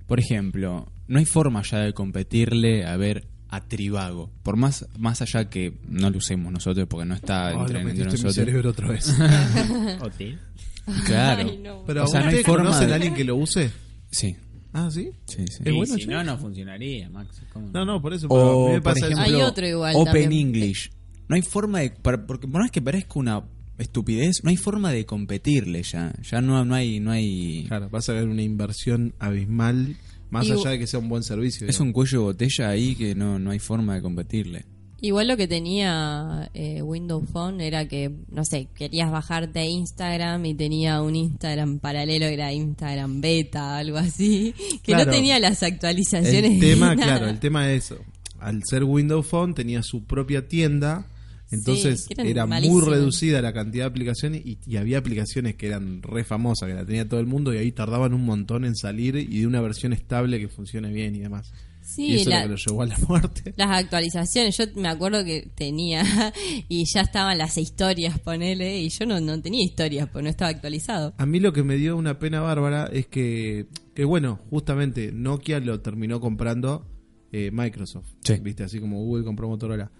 [0.06, 4.30] Por ejemplo, no hay forma ya de competirle a ver a Trivago.
[4.42, 7.80] Por más más allá que no lo usemos nosotros porque no está Oh, entre, lo
[7.80, 8.34] entre metiste en mi nosotros.
[8.34, 9.14] cerebro otra vez.
[11.06, 11.48] Claro.
[11.48, 11.82] Ay, no.
[11.86, 13.70] Pero O sea, no hay ¿ustedes forma de- a alguien que lo use?
[14.10, 14.36] Sí,
[14.74, 15.10] Ah, ¿sí?
[15.26, 15.62] sí, sí.
[15.64, 16.06] Es Y bueno, si che.
[16.08, 17.40] no, no funcionaría, Max.
[17.52, 17.70] ¿Cómo?
[17.72, 18.28] No, no, por eso.
[18.28, 19.18] pero a mí O, me por pasa eso.
[19.20, 20.32] ejemplo, Hay otro igual Open también.
[20.32, 20.90] English.
[21.28, 21.90] No hay forma de...
[21.90, 23.44] para- porque por más que parezca una
[23.78, 26.12] estupidez, no hay forma de competirle ya.
[26.28, 27.00] Ya no, no hay...
[27.00, 29.96] No hay Claro, vas a ver una inversión abismal,
[30.30, 31.66] más Y- allá de que sea un buen servicio.
[31.68, 34.64] es un cuello de botella ahí que no, no hay forma de competirle.
[35.04, 40.46] Igual lo que tenía eh, Windows Phone era que, no sé, querías bajarte a Instagram
[40.46, 45.04] y tenía un Instagram paralelo, era Instagram beta, algo así, que Claro.
[45.04, 46.52] no tenía las actualizaciones.
[46.52, 47.92] El tema, claro, el tema es,
[48.38, 51.06] al ser Windows Phone tenía su propia tienda,
[51.50, 56.24] entonces era muy reducida la cantidad de aplicaciones y, y había aplicaciones que eran re
[56.24, 59.40] famosas, que la tenía todo el mundo y ahí tardaban un montón en salir y
[59.40, 61.52] de una versión estable que funcione bien y demás.
[61.96, 63.54] Y eso la- es lo que lo llevó a la muerte.
[63.56, 66.02] las actualizaciones, yo me acuerdo que tenía
[66.68, 70.50] y ya estaban las historias, ponele, y yo no, no tenía historias, porque no estaba
[70.50, 71.14] actualizado.
[71.18, 75.60] A mí lo que me dio una pena bárbara es que, que bueno, justamente Nokia
[75.60, 76.86] lo terminó comprando
[77.32, 78.08] eh, Microsoft.
[78.24, 78.34] Sí.
[78.42, 79.90] Viste, así como Google compró Motorola.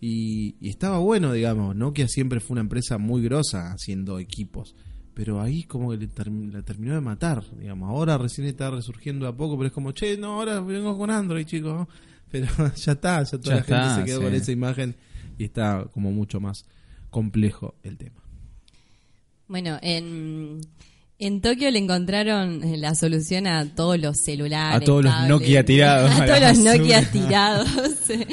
[0.00, 1.74] Y, y estaba bueno, digamos.
[1.74, 4.76] Nokia siempre fue una empresa muy grosa haciendo equipos.
[5.16, 7.88] Pero ahí como que le term- la terminó de matar, digamos.
[7.88, 11.46] Ahora recién está resurgiendo a poco, pero es como, che, no, ahora vengo con Android,
[11.46, 11.88] chicos.
[12.30, 14.24] Pero ya está, ya toda Ya la gente está, se quedó sí.
[14.24, 14.96] con esa imagen
[15.38, 16.66] y está como mucho más
[17.08, 18.20] complejo el tema.
[19.48, 20.60] Bueno, en,
[21.18, 24.82] En Tokio le encontraron eh, la solución a todos los celulares.
[24.82, 26.76] A todos los Nokia tirados A a todos los basura.
[26.76, 27.68] Nokia tirados.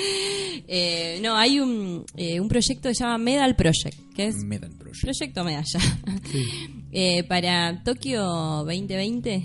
[0.76, 4.72] Eh, no, hay un, eh, un proyecto que se llama Medal Project, que es Metal
[4.72, 5.02] Project.
[5.04, 5.80] Proyecto Medalla.
[6.96, 8.24] Eh, para Tokio
[8.66, 9.44] 2020,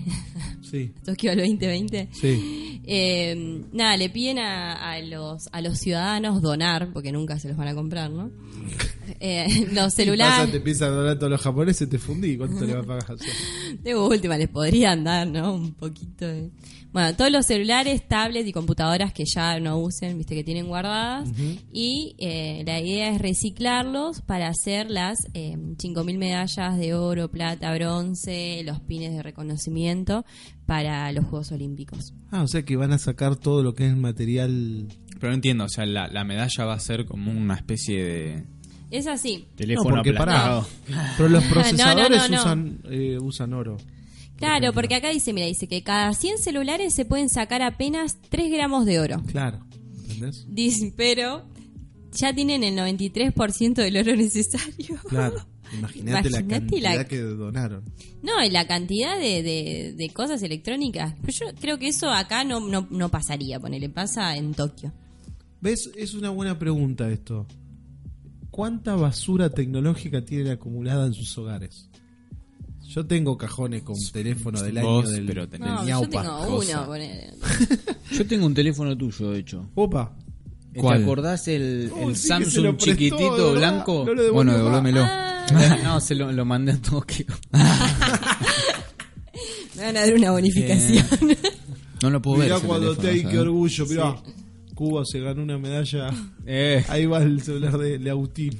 [0.71, 2.81] Sí, Tokio al 2020, sí.
[2.85, 7.57] eh, nada, le piden a, a los, a los ciudadanos donar, porque nunca se los
[7.57, 8.31] van a comprar, ¿no?
[9.21, 10.51] Eh, los celulares.
[10.51, 12.37] Te empiezan a donar todos los japoneses, te fundí.
[12.37, 13.19] ¿Cuánto le vas a pagar?
[13.83, 15.55] De última les podrían dar, ¿no?
[15.55, 16.51] Un poquito de...
[16.93, 21.29] Bueno, todos los celulares, tablets y computadoras que ya no usen, viste, que tienen guardadas.
[21.71, 27.75] Y eh, la idea es reciclarlos para hacer las eh, 5.000 medallas de oro, plata,
[27.75, 30.25] bronce, los pines de reconocimiento
[30.65, 32.15] para los Juegos Olímpicos.
[32.31, 34.89] Ah, o sea que van a sacar todo lo que es material.
[35.21, 38.45] Pero no entiendo, o sea, la, la medalla va a ser como una especie de...
[38.91, 39.47] Es así.
[39.57, 40.67] Teléfono no, porque aplastado.
[40.87, 41.15] pará.
[41.19, 42.43] Pero los procesadores no, no.
[42.43, 43.77] usan eh, usan oro.
[44.39, 48.51] Claro, porque acá dice, mira, dice que cada 100 celulares se pueden sacar apenas 3
[48.53, 49.23] gramos de oro.
[49.27, 49.67] Claro.
[50.03, 50.47] ¿Entendés?
[50.49, 51.45] Dice, pero
[52.13, 54.97] ya tienen el 93% del oro necesario.
[55.09, 55.37] Claro.
[55.77, 57.85] Imagínate la cantidad la- que donaron.
[58.23, 61.15] No, y la cantidad de, de- de cosas electrónicas.
[61.21, 64.93] Pero yo creo que eso acá no, no, no pasaría, ponele, pasa en Tokio.
[65.61, 65.91] ¿Ves?
[65.97, 67.47] Es una buena pregunta esto.
[68.51, 71.91] ¿Cuánta basura tecnológica tienen acumulada en sus hogares?
[72.89, 76.23] Yo tengo cajones con teléfono del año Vos, del, pero del tenés- No, yo ñaupa.
[76.23, 76.79] tengo cosa.
[76.81, 77.35] uno, ponele.
[78.13, 79.69] Yo tengo un teléfono tuyo, de hecho.
[79.75, 80.17] Opa.
[80.75, 80.99] ¿Cuál?
[80.99, 83.53] ¿Te acordás el, Oh, el sí que se Samsung prestó, chiquitito ¿verdad?
[83.55, 84.05] blanco?
[84.07, 84.61] No lo devolvió Bueno, más.
[84.61, 85.01] devolvémelo.
[85.05, 87.27] Ah, no, se lo, lo mandé a Tokio.
[89.77, 91.07] me van a dar una bonificación.
[92.03, 92.47] No lo puedo ver.
[92.47, 93.87] Mirá ese cuando te qué orgullo.
[93.87, 94.17] Mirá.
[94.75, 96.11] Cuba se ganó una medalla.
[96.47, 98.57] Eh, Ahí va el celular de, de Agustín.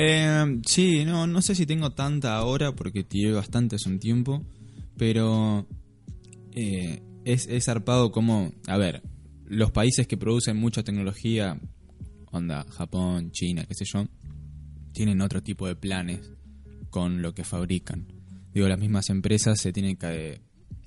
[0.00, 4.44] Eh, sí, no, no sé si tengo tanta ahora porque tiré bastante hace un tiempo,
[4.96, 5.66] pero
[6.52, 9.02] eh, es, es zarpado como, a ver,
[9.46, 11.60] los países que producen mucha tecnología,
[12.30, 14.06] onda Japón, China, qué sé yo,
[14.92, 16.30] tienen otro tipo de planes
[16.90, 18.06] con lo que fabrican.
[18.52, 20.40] Digo, las mismas empresas se tienen que...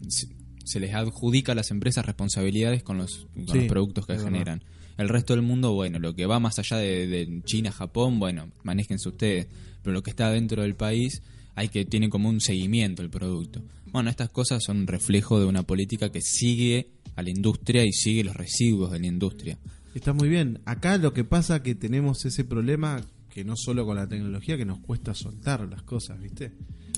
[0.07, 0.27] Se,
[0.63, 4.61] se les adjudica a las empresas responsabilidades con los, con Sí, los productos que verdad.
[4.97, 8.49] El resto del mundo, bueno, lo que va más allá de, de China, Japón, bueno,
[8.63, 9.47] manéjense ustedes.
[9.81, 11.21] Pero lo que está dentro del país,
[11.55, 13.61] hay que tiene como un seguimiento el producto.
[13.91, 18.23] Bueno, estas cosas son reflejo de una política que sigue a la industria y sigue
[18.23, 19.57] los residuos de la industria.
[19.93, 20.61] Está muy bien.
[20.65, 24.65] Acá lo que pasa que tenemos ese problema que no solo con la tecnología, que
[24.65, 26.51] nos cuesta soltar las cosas, ¿viste?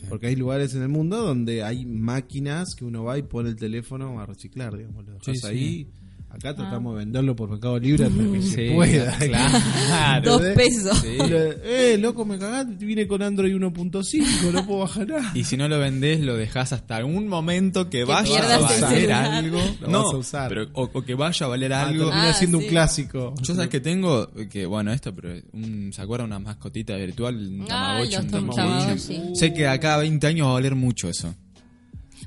[0.09, 3.55] Porque hay lugares en el mundo donde hay máquinas que uno va y pone el
[3.55, 5.05] teléfono a reciclar, digamos.
[5.05, 5.87] Lo dejas Sí, sí.
[6.33, 9.15] Acá tratamos de venderlo por Mercado Libre hasta que se Sí, pueda.
[9.19, 10.31] claro.
[10.31, 11.03] Dos pesos.
[11.03, 12.83] Le- Eh, loco, me cagaste.
[12.85, 15.31] Vine con Android 1.5, no puedo bajar nada.
[15.35, 19.11] Y si no lo vendés, lo dejás hasta algún momento que, Que vaya a valer
[19.13, 19.59] algo.
[19.81, 20.49] Lo no, vas a usar.
[20.49, 22.05] pero o, o que vaya a valer Ah, algo.
[22.05, 22.63] termina Ah, siendo sí.
[22.65, 23.33] un clásico.
[23.41, 27.35] Yo sabes que tengo, que bueno, esto, pero un, ¿se acuerdan una mascotita virtual?
[27.35, 28.27] Un Ah, Tamagotchi, un.
[28.31, 29.35] Tamagotchi.
[29.35, 31.35] Sé que acá a 20 años va a valer mucho eso.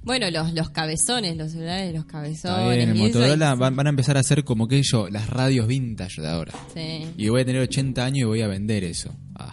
[0.07, 2.77] Bueno, los, los cabezones, los celulares de los cabezones.
[2.77, 5.66] bien, el Motorola y- van, van a empezar a hacer como que yo, las radios
[5.66, 6.53] vintage de ahora.
[6.73, 7.07] Sí.
[7.19, 9.14] Y voy a tener 80 años y voy a vender eso.
[9.35, 9.53] Ah.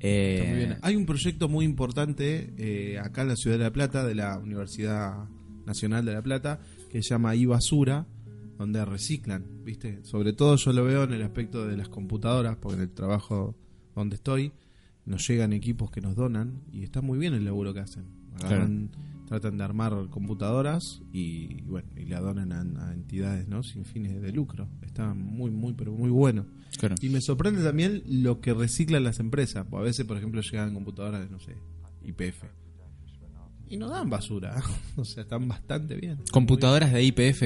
[0.00, 0.76] Eh, Está muy bien.
[0.82, 4.38] Hay un proyecto muy importante eh, acá en la ciudad de La Plata, de la
[4.38, 5.24] Universidad
[5.66, 6.58] Nacional de La Plata,
[6.90, 8.06] que se llama iBasura,
[8.58, 10.00] donde reciclan, ¿viste?
[10.04, 13.54] Sobre todo yo lo veo en el aspecto de las computadoras, porque en el trabajo
[13.94, 14.52] donde estoy
[15.04, 18.04] nos llegan equipos que nos donan y está muy bien el laburo que hacen.
[18.40, 18.90] Agarran,
[19.26, 23.62] Tratan de armar computadoras y, bueno, y la donan a, a entidades, ¿no?
[23.62, 24.68] Sin fines de lucro.
[24.82, 26.46] Está muy, muy, pero muy bueno.
[26.78, 26.94] claro.
[27.00, 29.66] Y me sorprende también lo que reciclan las empresas.
[29.70, 31.56] A veces, por ejemplo, llegan computadoras de, no sé,
[32.04, 32.44] IPF.
[33.68, 34.62] Y no dan basura.
[34.96, 36.18] o sea, están bastante bien.
[36.30, 37.42] Computadoras de IPF.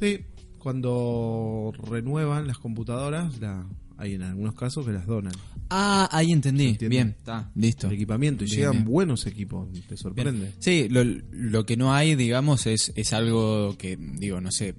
[0.00, 0.26] Sí,
[0.58, 5.34] cuando renuevan las computadoras, la, hay en algunos casos que las donan.
[5.70, 6.76] Ah, ahí entendí.
[6.88, 7.86] Bien, está, listo.
[7.88, 8.44] El equipamiento.
[8.44, 8.84] Y Bien, llegan bien.
[8.84, 9.72] buenos equipos.
[9.72, 9.96] Te Bien.
[9.96, 10.52] sorprende.
[10.58, 14.74] Sí, lo, lo que no hay, digamos, es, es algo que, digo, no sé,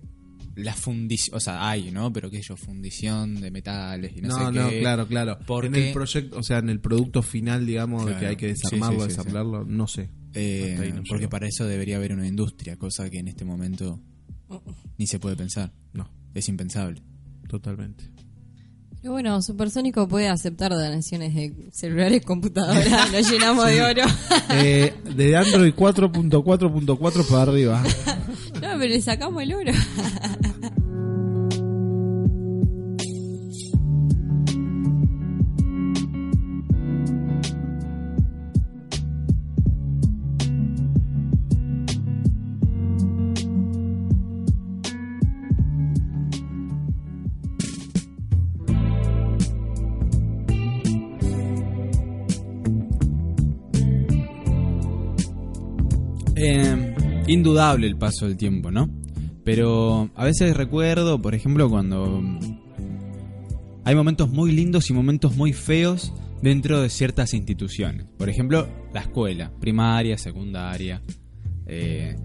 [0.56, 2.14] la fundición, o sea, hay, ¿no?
[2.14, 4.80] Pero que yo, fundición de metales y no, No, sé no, qué.
[4.80, 5.40] claro, claro.
[5.46, 8.30] Porque- En el proyecto, o sea, en el producto final, digamos, de que Claro.
[8.30, 9.18] hay que desarmarlo, sí, sí, sí.
[9.18, 10.10] desarmarlo, no sé.
[10.34, 11.30] Eh, no porque llego.
[11.30, 14.00] para eso debería haber una industria, cosa que en este momento
[14.98, 15.74] ni se puede pensar.
[15.94, 17.02] No, Es impensable.
[17.50, 18.06] totalmente.
[19.08, 24.02] Bueno, Supersónico puede aceptar donaciones de celulares, computadoras, lo llenamos de oro.
[24.50, 27.84] Eh, de Android 4.4.4 para arriba.
[28.56, 29.74] No, pero le sacamos el oro.
[57.36, 58.90] Indudable el paso del tiempo, ¿no?
[59.44, 62.22] Pero a veces recuerdo, por ejemplo, cuando
[63.84, 68.08] hay momentos muy lindos y momentos muy feos dentro de ciertas instituciones.
[68.18, 71.02] Por ejemplo, la escuela, primaria, secundaria.
[71.68, 72.16] Eh,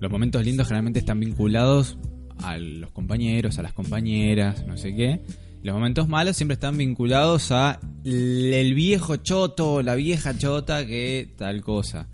[0.00, 1.98] los momentos lindos generalmente están vinculados
[2.38, 5.22] a los compañeros, a las compañeras, no sé qué.
[5.62, 11.62] Los momentos malos siempre están vinculados a el viejo choto, la vieja chota que tal
[11.62, 12.08] cosa.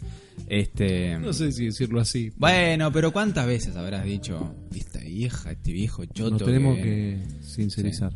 [0.47, 2.31] Este, No sé si decirlo así.
[2.37, 6.31] bueno, pero ¿cuántas veces habrás dicho esta vieja, este viejo choto?
[6.31, 8.13] Nos tenemos que-" que sincerizar.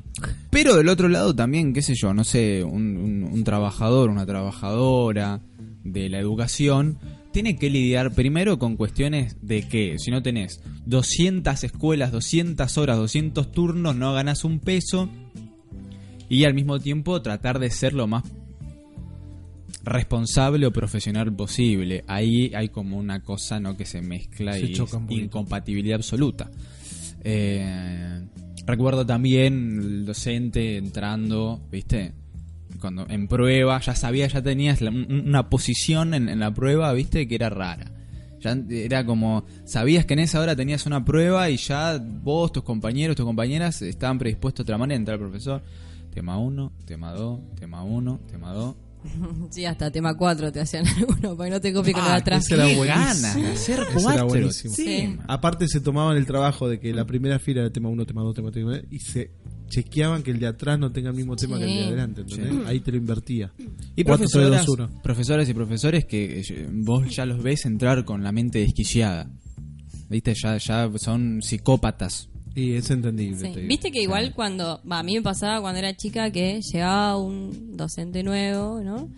[0.50, 4.24] Pero del otro lado también, qué sé yo, no sé, un, un- un trabajador, una
[4.26, 5.40] trabajadora
[5.84, 6.98] de la educación
[7.32, 12.98] tiene que lidiar primero con cuestiones de que si no tenés 200 escuelas, 200 horas,
[12.98, 15.08] 200 turnos, no ganas un peso
[16.28, 18.22] y al mismo tiempo tratar de ser lo más
[19.84, 22.04] responsable o profesional posible.
[22.06, 24.78] Ahí hay como una cosa no que se mezcla Se y es
[25.24, 26.50] incompatibilidad absoluta.
[27.24, 28.20] Eh,
[28.66, 32.12] recuerdo también el docente entrando, ¿viste?
[32.80, 37.28] Cuando en prueba ya sabía, ya tenías la- una posición en, en la prueba, ¿viste?
[37.28, 37.92] Que era rara.
[38.40, 42.64] Ya era como, sabías que en esa hora tenías una prueba y ya vos, tus
[42.64, 44.96] compañeros, tus compañeras estaban predispuestos de otra manera.
[44.98, 45.62] Entra el profesor,
[46.12, 48.74] tema 1, tema 2, tema 1, tema 2.
[49.50, 52.14] Sí, hasta tema 4 te hacían alguno, para que no te copie con de Ah,
[52.16, 52.44] atrás.
[52.44, 54.26] ese era ganas de hacer cuatro.
[54.26, 54.74] buenísimo.
[54.74, 55.16] Sí.
[55.28, 58.34] Aparte se tomaban el trabajo de que la primera fila era tema 1, tema 2,
[58.34, 59.30] tema 3, y se
[59.68, 61.88] chequeaban que el de atrás no tenga el mismo tema que el de Sí.
[61.88, 62.66] adelante, ¿entendés?
[62.66, 63.52] Ahí te lo invertía.
[63.96, 65.02] Y Cuatro, tres, profesoras, dos, uno.
[65.02, 69.30] profesores y profesores que eh, vos ya los ves entrar con la mente desquiciada.
[70.08, 70.34] ¿Viste?
[70.34, 72.28] Ya, ya son psicópatas.
[72.54, 73.36] Y es entendible.
[73.36, 73.42] Sí.
[73.54, 73.68] te digo.
[73.68, 78.22] Viste que igual cuando, a mí me pasaba cuando era chica que llegaba un docente
[78.22, 79.08] nuevo, ¿no?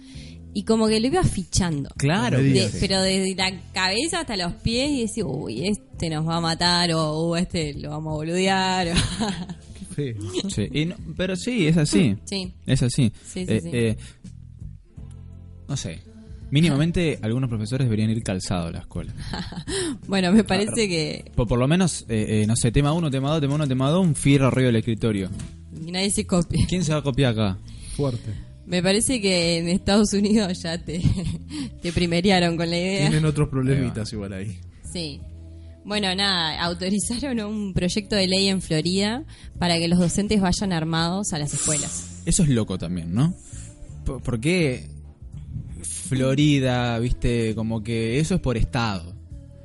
[0.57, 1.91] Y como que lo iba fichando.
[1.97, 2.39] Claro.
[2.41, 6.41] De- pero desde la cabeza hasta los pies y decía, uy, este nos va a
[6.41, 8.89] matar o "Uy, este lo vamos a boludear.
[8.89, 8.95] o-.
[9.97, 12.17] Sí, y no- pero sí, es así.
[12.25, 13.13] sí, Es así.
[13.25, 13.71] Sí, sí, Eh, sí.
[13.73, 13.97] eh,
[15.69, 16.01] no sé.
[16.51, 19.13] Mínimamente algunos profesores deberían ir calzados a la escuela.
[20.07, 23.31] bueno, me parece que Por, por lo menos, eh, eh, no sé, tema 1, tema
[23.31, 25.31] 2, tema 1, tema 2, un fierro arriba del escritorio.
[25.73, 26.67] nadie se copie.
[26.69, 27.59] ¿Quién se va a copiar acá?
[27.97, 28.33] Fuerte.
[28.67, 31.01] Me parece que en Estados Unidos ya te,
[31.83, 33.09] te primeriaron con la idea.
[33.09, 34.59] Tienen otros problemitas igual ahí.
[34.91, 35.21] Sí.
[35.85, 39.25] Bueno, nada, autorizaron un proyecto de ley en Florida
[39.59, 42.23] para que los docentes vayan armados a las escuelas.
[42.25, 43.35] Eso es loco también, ¿no?
[44.07, 44.89] ¿Por, por qué
[46.09, 49.15] Florida, viste, como que eso es por estado?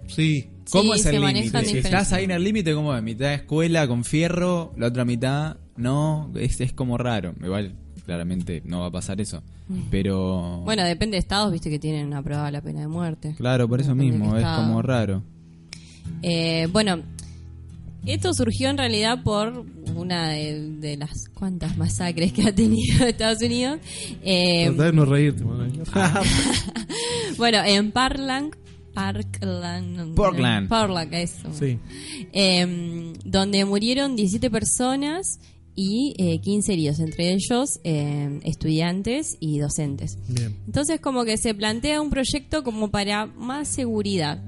[0.07, 0.49] Sí.
[0.71, 1.65] ¿Cómo Sí, es el límite?
[1.65, 3.01] Si estás ahí en el límite, ¿cómo es?
[3.01, 7.33] Mitad escuela con fierro, la otra mitad no, es, es como raro.
[7.43, 7.75] Igual,
[8.05, 9.41] claramente no va a pasar eso.
[9.91, 10.61] Pero...
[10.63, 13.35] Bueno, depende de estados, viste que tienen aprobada la pena de muerte.
[13.37, 15.23] Claro, por eso Depende de mismo, es como raro.
[16.21, 17.01] Eh, bueno,
[18.05, 23.41] esto surgió en realidad por una de, de las cuantas masacres que ha tenido Estados
[23.41, 23.79] Unidos.
[24.23, 25.43] Eh, de no reírte,
[27.37, 28.55] bueno, en Parkland.
[28.93, 30.15] Parkland.
[30.15, 30.67] Portland.
[30.67, 31.49] Portland, eso.
[31.53, 31.79] sí.
[32.33, 35.39] Eh, donde murieron 17 personas
[35.75, 40.17] y eh, 15 heridos, entre ellos eh, estudiantes y docentes.
[40.27, 40.53] Bien.
[40.65, 44.43] Entonces como que se plantea un proyecto como para más seguridad,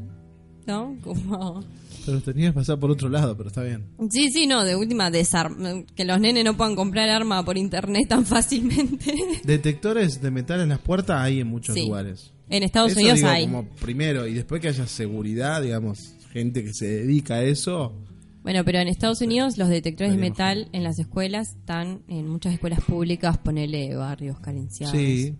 [0.68, 0.98] ¿no?
[1.02, 1.64] Como...
[2.06, 3.86] Pero tenías que pasar por otro lado, pero está bien.
[4.10, 8.08] Sí, sí, no, de última desarm que los nenes no puedan comprar arma por internet
[8.08, 9.14] tan fácilmente.
[9.44, 11.86] Detectores de metal en las puertas hay en muchos Sí.
[11.86, 12.34] lugares.
[12.50, 13.46] En Estados Eso Unidos digo, hay.
[13.46, 16.00] como primero, y después que haya seguridad, digamos,
[16.32, 17.94] gente que se dedica a eso.
[18.44, 22.54] Bueno, pero en Estados Unidos los detectores de metal en las escuelas están en muchas
[22.54, 24.98] escuelas públicas, ponele barrios carenciados.
[24.98, 25.36] Sí.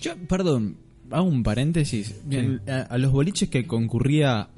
[0.00, 0.78] Yo, perdón,
[1.10, 2.14] hago un paréntesis.
[2.24, 4.48] Bien, a, a los boliches que concurría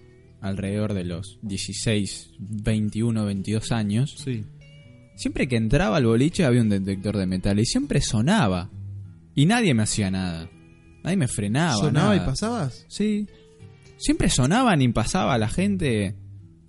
[0.45, 4.45] alrededor de los 16, 21, 22 años, Sí.
[5.17, 8.71] siempre que entraba al boliche había un detector de metal y siempre sonaba.
[9.35, 10.49] Y nadie me hacía nada.
[11.03, 11.77] Nadie me frenaba.
[11.77, 12.85] ¿Sonaba y pasabas?
[12.89, 13.27] Sí.
[13.97, 16.15] Siempre sonaban y pasaba la gente.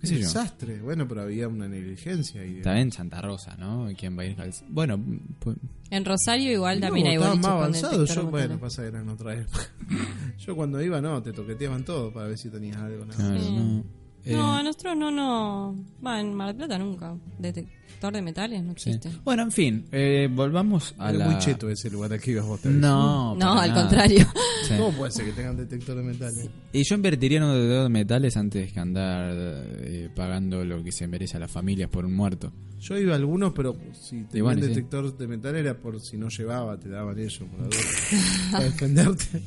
[0.08, 0.26] ¿Qué sé yo?
[0.26, 0.80] Desastre.
[0.80, 2.56] Bueno, pero había una negligencia ahí.
[2.58, 3.88] Está en Santa Rosa, ¿no?
[3.98, 4.98] ¿Quién va a ir calz- Bueno,
[5.38, 5.56] pues,
[5.90, 7.98] En Rosario igual No, también hay estaban boliches más con avanzados.
[8.00, 8.60] detector Yo, bueno, metal.
[8.60, 9.66] pasa que eran otra época.
[10.38, 13.04] Yo cuando iba, no, te toqueteaban todo para ver si tenías algo.
[13.04, 13.16] nada.
[13.16, 13.52] claro, Sí.
[13.52, 13.84] no.
[14.26, 15.74] Eh, No, a nosotros no, no.
[16.04, 17.14] Va, en Mar del Plata nunca.
[17.38, 18.90] Detector de metales no sí.
[18.90, 19.10] existe.
[19.24, 21.26] Bueno, en fin, eh, volvamos a Era la...
[21.30, 22.64] muy cheto ese lugar al que ibas vos.
[22.64, 23.82] No, No, al nada.
[23.82, 24.26] contrario.
[24.66, 24.74] Sí.
[24.76, 26.50] ¿Cómo puede ser que tengan detector de metales?
[26.72, 30.90] Y yo invertiría en un detector de metales antes que andar eh, pagando lo que
[30.92, 32.52] se merece a las familias por un muerto.
[32.88, 34.68] Yo iba a algunos, pero si bueno, sí.
[34.68, 37.80] detector de metal era por si no llevaba, te daban ellos por la duda.
[38.52, 39.42] para defenderte.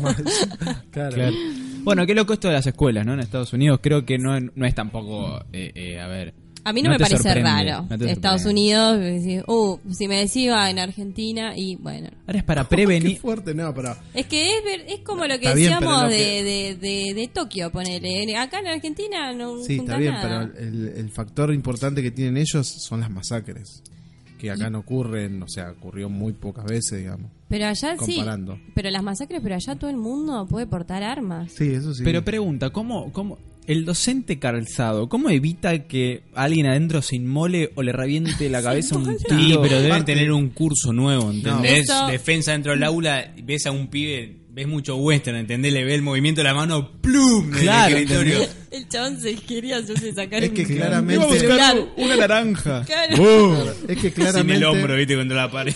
[0.00, 0.24] Mal.
[0.92, 1.14] claro.
[1.14, 1.36] Claro.
[1.82, 3.14] Bueno, qué loco esto de las escuelas, ¿no?
[3.14, 6.45] En Estados Unidos creo que no, no es tampoco, eh, eh, a ver...
[6.68, 7.86] A mí no, no me parece raro.
[7.88, 8.44] no Estados.
[8.44, 12.10] Unidos, decís, uh, si me decía en Argentina y bueno.
[12.26, 13.18] Ahora es para Qué prevenir...
[13.18, 13.96] fuerte, no, pero.
[14.14, 17.14] Es que es, ver- es como lo que bien, decíamos lo de, que- de, de,
[17.14, 18.36] de Tokio, ponele.
[18.36, 20.50] Acá en Argentina no Sí, está bien, nada.
[20.52, 23.82] pero el, el factor importante que tienen ellos son las masacres.
[24.38, 27.30] Que acá no ocurren, o sea, ocurrió muy pocas veces, digamos.
[27.48, 28.16] Pero allá sí.
[28.16, 28.58] comparando.
[28.74, 31.52] Pero las masacres, pero allá todo el mundo puede portar armas.
[31.52, 32.02] Sí, eso sí.
[32.04, 37.82] Pero pregunta, ¿cómo, cómo el docente calzado, cómo evita que alguien adentro se inmole o
[37.82, 39.62] le reviente la cabeza un Sí, tiro?
[39.62, 41.86] pero deben tener un curso nuevo, ¿entendés?
[42.10, 45.72] Defensa dentro del aula, ves a un pibe, ves mucho western, ¿entendés?
[45.72, 47.44] Le ve el movimiento de la mano, ¡plum!
[47.54, 48.48] en Claro, el.
[48.76, 51.76] El chabón se quería hacerse sacar Es que un- claramente- Iba a buscar celular.
[51.96, 52.84] una naranja.
[52.84, 53.74] Claro.
[53.88, 54.54] es que Sin claramente.
[54.54, 55.16] el hombro, ¿viste?
[55.16, 55.72] Contra la pared.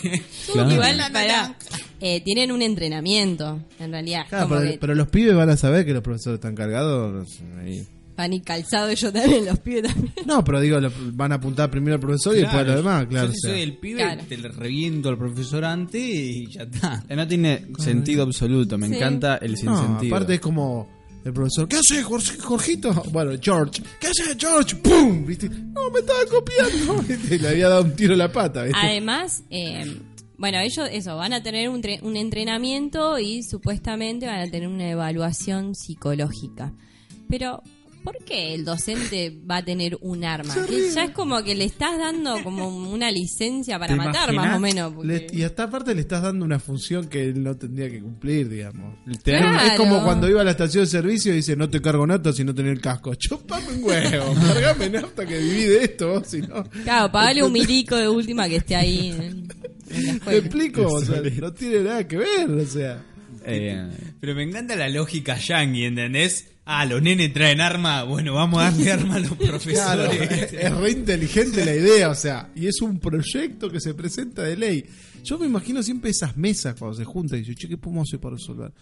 [0.53, 0.71] Claro.
[0.71, 1.55] Igual, pará.
[2.01, 4.25] Eh, tienen un entrenamiento, en realidad.
[4.29, 7.41] Claro, como pero, que pero los pibes van a saber que los profesores están cargados.
[7.61, 7.87] ahí.
[8.17, 10.13] van y calzado ellos también, los pibes también.
[10.27, 13.07] No, pero digo, lo- van a apuntar primero al profesor y después a los demás,
[13.07, 13.27] claro.
[13.29, 13.51] Yo o si sea.
[13.53, 14.23] soy el pibe, Claro.
[14.29, 17.03] te le reviento al profesor antes y ya está.
[17.09, 18.97] No tiene sentido absoluto, me Sí.
[18.97, 20.15] encanta el No, sinsentido.
[20.17, 20.87] aparte es como
[21.25, 22.93] el profesor, ¿qué haces, Jorge- Jorgito?
[23.11, 24.77] Bueno, George, ¿qué haces, George?
[24.77, 25.25] ¡Pum!
[25.27, 25.49] ¿Viste?
[25.49, 27.03] No, me estaba copiando.
[27.43, 28.79] le había dado un tiro en la pata, ¿viste?
[28.83, 29.97] Además, eh,
[30.41, 34.67] bueno, ellos eso, van a tener un, tre- un entrenamiento y supuestamente van a tener
[34.69, 36.73] una evaluación psicológica.
[37.29, 37.63] Pero,
[38.03, 40.55] ¿por qué el docente va a tener un arma?
[40.67, 44.57] Que ya es como que le estás dando como una licencia para ¿Te matar, más
[44.57, 44.95] o menos.
[44.95, 48.01] porque- Le- y hasta aparte le estás dando una función que él no tendría que
[48.01, 48.97] cumplir, digamos.
[49.23, 49.63] Claro.
[49.67, 52.33] Es como cuando iba a la estación de servicio y dice, no te cargo nafta
[52.33, 53.15] si no tenés el casco.
[53.17, 56.65] Chupame un huevo, cargame nafta que viví de esto, si no...
[56.83, 59.60] Claro, pagale un milico de última que esté ahí la
[60.27, 60.87] ¿Me explico?
[60.87, 63.03] O sea, no tiene nada que ver, o sea...
[63.45, 63.89] eh,
[64.21, 66.47] Pero me encanta la lógica yankee, ¿entendés?
[66.67, 69.49] Ah, los nenes traen arma, bueno, vamos a darle arma a los Claro,
[70.09, 70.31] profesores.
[70.31, 74.43] es, es re inteligente la idea, o sea, y es un proyecto que se presenta
[74.43, 74.85] de ley.
[75.25, 78.21] Yo me imagino siempre esas mesas cuando se juntan y dicen, che, ¿qué podemos hacer
[78.21, 78.73] para resolver?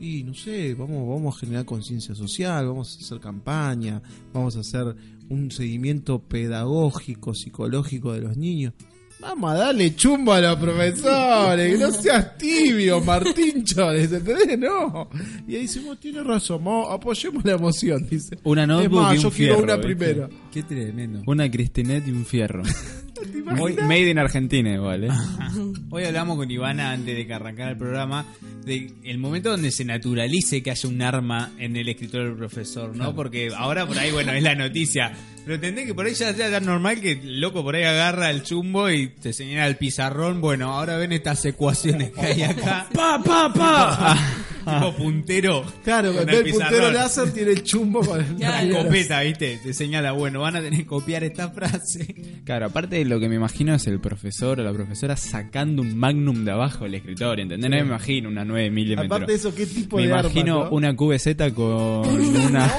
[0.00, 4.02] Y no sé, vamos, vamos a generar conciencia social, vamos a hacer campaña,
[4.32, 4.96] vamos a hacer
[5.28, 8.72] un seguimiento pedagógico, psicológico de los niños.
[9.20, 14.56] Vamos a darle chumbo a los profesores, que no seas tibio, Martín Chores, ¿entendés?
[14.58, 15.08] No.
[15.46, 18.38] Y ahí decimos, tiene razón, vamos, apoyemos la emoción, dice.
[18.44, 19.94] Una Es notebook más, y un yo quiero fierro, una ¿viste?
[19.96, 20.28] primero.
[20.52, 21.22] Qué tremendo.
[21.26, 22.62] Una Cristinet y un fierro.
[23.56, 25.08] Muy made in Argentina igual, ¿eh?
[25.90, 28.26] Hoy hablamos con Ivana antes de que arrancara el programa
[28.64, 32.94] de el momento donde se naturalice que haya un arma en el escritorio del profesor,
[32.94, 33.14] ¿no?
[33.14, 35.12] Porque ahora por ahí, bueno, es la noticia.
[35.44, 38.30] Pero entendés que por ahí ya sea tan normal que el loco por ahí agarra
[38.30, 40.40] el chumbo y te señala el pizarrón.
[40.40, 42.86] Bueno, ahora ven estas ecuaciones que hay acá.
[42.92, 44.18] ¡Pa, pa, pa!
[44.74, 45.64] tipo puntero.
[45.84, 49.20] Claro, con en vez el del puntero láser tiene el chumbo con el La escopeta,
[49.22, 49.60] ¿viste?
[49.62, 52.14] Te señala, bueno, van a tener que copiar esta frase.
[52.44, 55.96] Claro, aparte de lo que me imagino es el profesor o la profesora sacando un
[55.96, 57.70] magnum de abajo del escritorio, ¿entendés?
[57.70, 59.06] No me imagino una 9 milímetros.
[59.06, 60.30] Aparte de eso, ¿qué tipo me de arma?
[60.30, 60.70] imagino ¿no?
[60.70, 62.08] una QBZ con
[62.46, 62.68] una...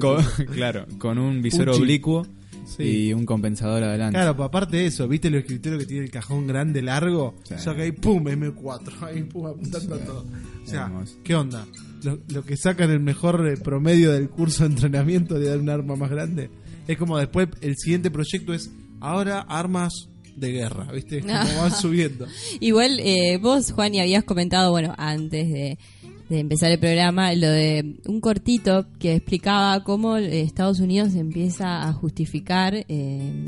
[0.00, 0.24] Con-
[0.54, 2.26] claro, con un visor oblicuo
[2.84, 3.06] Sí.
[3.06, 4.16] y un compensador adelante.
[4.16, 7.34] Claro, pues aparte de eso, ¿viste el escritorio que tiene el cajón grande, largo?
[7.44, 7.54] Sí.
[7.58, 10.26] Saca ahí, pum, M4, ahí pum, apuntando a todo.
[10.64, 10.90] O sea.
[11.24, 11.66] ¿qué onda?
[12.02, 15.68] Lo, lo que sacan el mejor eh, promedio del curso de entrenamiento de dar un
[15.68, 16.50] arma más grande.
[16.88, 18.70] Es como después, el siguiente proyecto es,
[19.00, 21.20] ahora armas de guerra, ¿viste?
[21.20, 22.26] Como van subiendo.
[22.60, 25.78] Igual eh, vos, Juan, y habías comentado, bueno, antes de,
[26.30, 31.86] de empezar el programa, lo de un cortito que explicaba cómo eh, Estados Unidos empieza
[31.88, 33.46] a justificar eh,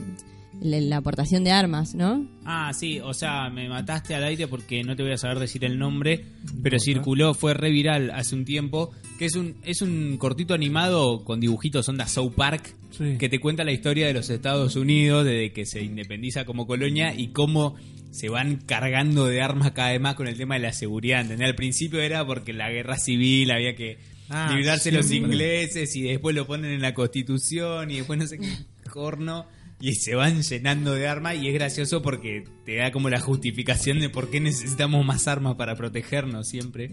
[0.60, 2.26] la, la aportación de armas, ¿no?
[2.44, 5.64] Ah, sí, o sea, me mataste al aire porque no te voy a saber decir
[5.64, 6.24] el nombre,
[6.62, 11.24] pero circuló, fue re viral hace un tiempo, que es un, es un cortito animado
[11.24, 13.16] con dibujitos onda South Park, Sí.
[13.18, 17.14] que te cuenta la historia de los Estados Unidos desde que se independiza como colonia
[17.16, 17.74] y cómo
[18.12, 21.22] se van cargando de armas cada vez más con el tema de la seguridad.
[21.22, 21.48] ¿entendés?
[21.48, 23.98] Al principio era porque la guerra civil había que
[24.34, 28.38] Ah, librarse los ingleses y después lo ponen en la constitución y después no sé
[28.38, 28.48] qué
[28.90, 29.46] corno
[29.78, 34.00] y se van llenando de armas y es gracioso porque te da como la justificación
[34.00, 36.90] de por qué necesitamos más armas para protegernos siempre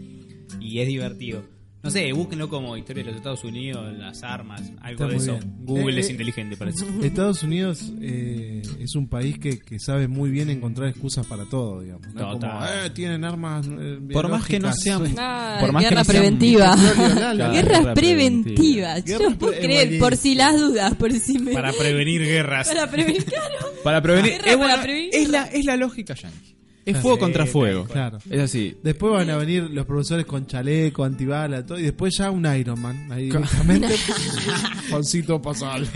[0.60, 1.46] y es divertido.
[1.82, 5.24] No sé, búsquenlo como historia de los Estados Unidos, las armas, algo Está de muy
[5.24, 5.32] eso.
[5.38, 5.56] bien.
[5.66, 6.86] Google Eh, es eh, inteligente para eso.
[7.02, 11.80] Estados Unidos eh, es un país que, que sabe muy bien encontrar excusas para todo,
[11.80, 12.14] digamos.
[12.14, 12.32] ¿no?
[12.34, 12.52] Total.
[12.52, 14.82] Como, eh, tienen armas eh, Por más que no biológicas.
[14.84, 15.16] sean...
[15.18, 16.76] Ah, por más que guerra no sean- preventiva.
[16.76, 19.06] Guerras guerra preventivas.
[19.06, 21.54] Yo Guerra no puedo pre- creer, por si las dudas, por si me...
[21.54, 22.68] Para prevenir guerras.
[22.68, 23.56] Para prevenir, claro.
[23.86, 24.32] Para prevenir...
[24.34, 25.10] Guerra es, para bueno, prevenir.
[25.14, 26.56] es la, es la lógica yankee.
[26.86, 27.86] Es fuego contra fuego.
[27.86, 28.18] Claro.
[28.30, 28.76] Es así.
[28.84, 32.82] Después van a venir los profesores con chaleco, antibala, todo, y después ya un Iron
[32.82, 33.12] Man.
[33.12, 33.96] Ahí directamente.
[34.90, 35.88] Juancito pasable.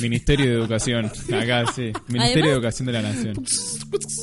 [0.00, 1.06] Ministerio de Educación.
[1.06, 1.92] Acá sí.
[2.08, 3.36] Ministerio Además- de Educación de la Nación.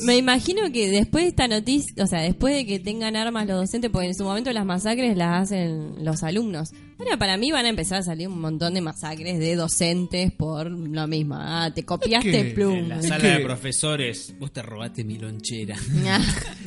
[0.04, 3.56] Me imagino que después de esta noticia, o sea, después de que tengan armas los
[3.60, 6.70] docentes, porque en su momento las masacres las hacen los alumnos.
[6.98, 10.70] Ahora para mí van a empezar a salir un montón de masacres de docentes por
[10.70, 11.34] lo mismo.
[11.36, 12.74] Ah, te copiaste plum.
[12.74, 15.76] En la sala de profesores, vos te robaste mi lonchera.
[16.06, 16.20] Ah.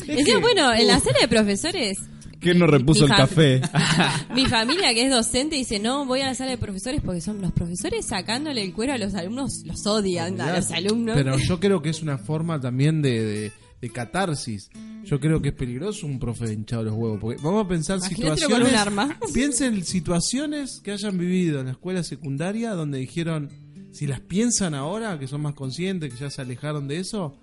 [0.42, 1.98] Bueno, en la sala de profesores.
[2.40, 3.60] ¿Quién no repuso el café?
[4.36, 7.42] Mi familia que es docente dice, no, voy a la sala de profesores porque son
[7.42, 11.16] los profesores sacándole el cuero a los alumnos, los odian a los alumnos.
[11.16, 13.52] Pero yo creo que es una forma también de, de,
[13.82, 14.70] de catarsis.
[15.06, 17.20] Yo creo que es peligroso un profe hinchado los huevos.
[17.20, 18.68] Porque vamos a pensar Imagínatelo situaciones.
[18.68, 19.20] con un arma.
[19.34, 23.50] Piensen situaciones que hayan vivido en la escuela secundaria donde dijeron,
[23.92, 27.38] si las piensan ahora, que son más conscientes, que ya se alejaron de eso,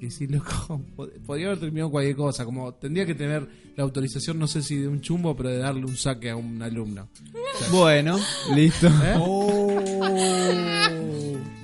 [0.00, 2.44] y decir, loco, pod- podría haber terminado cualquier cosa.
[2.44, 3.46] Como tendría que tener
[3.76, 6.60] la autorización, no sé si de un chumbo, pero de darle un saque a un
[6.62, 7.08] alumno.
[7.70, 8.18] Bueno,
[8.54, 8.86] listo.
[9.04, 9.18] ¿Eh?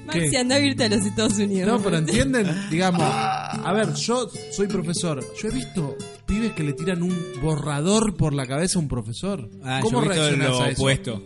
[0.07, 0.37] Maxi ¿Qué?
[0.39, 1.66] anda a irte a los Estados Unidos.
[1.68, 6.72] No, pero entienden, digamos, a ver, yo soy profesor, yo he visto pibes que le
[6.74, 9.49] tiran un borrador por la cabeza a un profesor.
[9.64, 10.82] Ah, ¿Cómo yo he visto reaccionás lo a eso?
[10.82, 11.22] opuesto.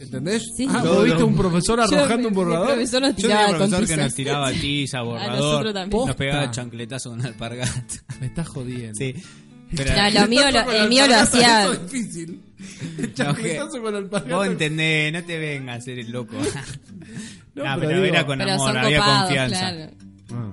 [0.00, 0.42] ¿Entendés?
[0.56, 0.66] Sí.
[0.70, 2.68] Ah, Todo ¿vos viste un profesor arrojando Yo- un borrador?
[2.70, 5.74] El profesor nos Yo tenía tiraba un con profesor que nos tiraba tiza, borrador, nosotros
[5.74, 6.06] también.
[6.06, 6.52] nos pegaba Posta.
[6.62, 7.94] chancletazos con alpargata.
[8.20, 8.94] Me estás jodiendo.
[8.98, 9.14] Sí.
[9.76, 11.64] Pero No, lo mío, lo, el mío lo hacía.
[11.72, 12.40] Es difícil.
[12.98, 14.34] El chancletazo con alpargata.
[14.36, 16.36] vos entendés, no te vengas a ser el loco.
[17.54, 19.58] No, No, pero pero, digo- era con Pero amor, son había copados, confianza.
[19.58, 19.92] claro.
[20.32, 20.52] Ah,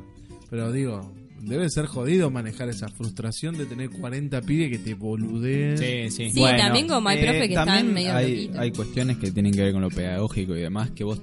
[0.50, 1.14] pero digo,
[1.46, 5.78] debe ser jodido manejar esa frustración de tener 40 pibes que te boludeen.
[5.78, 6.30] Sí, sí.
[6.32, 8.58] Sí, también como hay profe que están medio hay, loquitos.
[8.58, 11.22] hay cuestiones que tienen que ver con lo pedagógico y demás que vos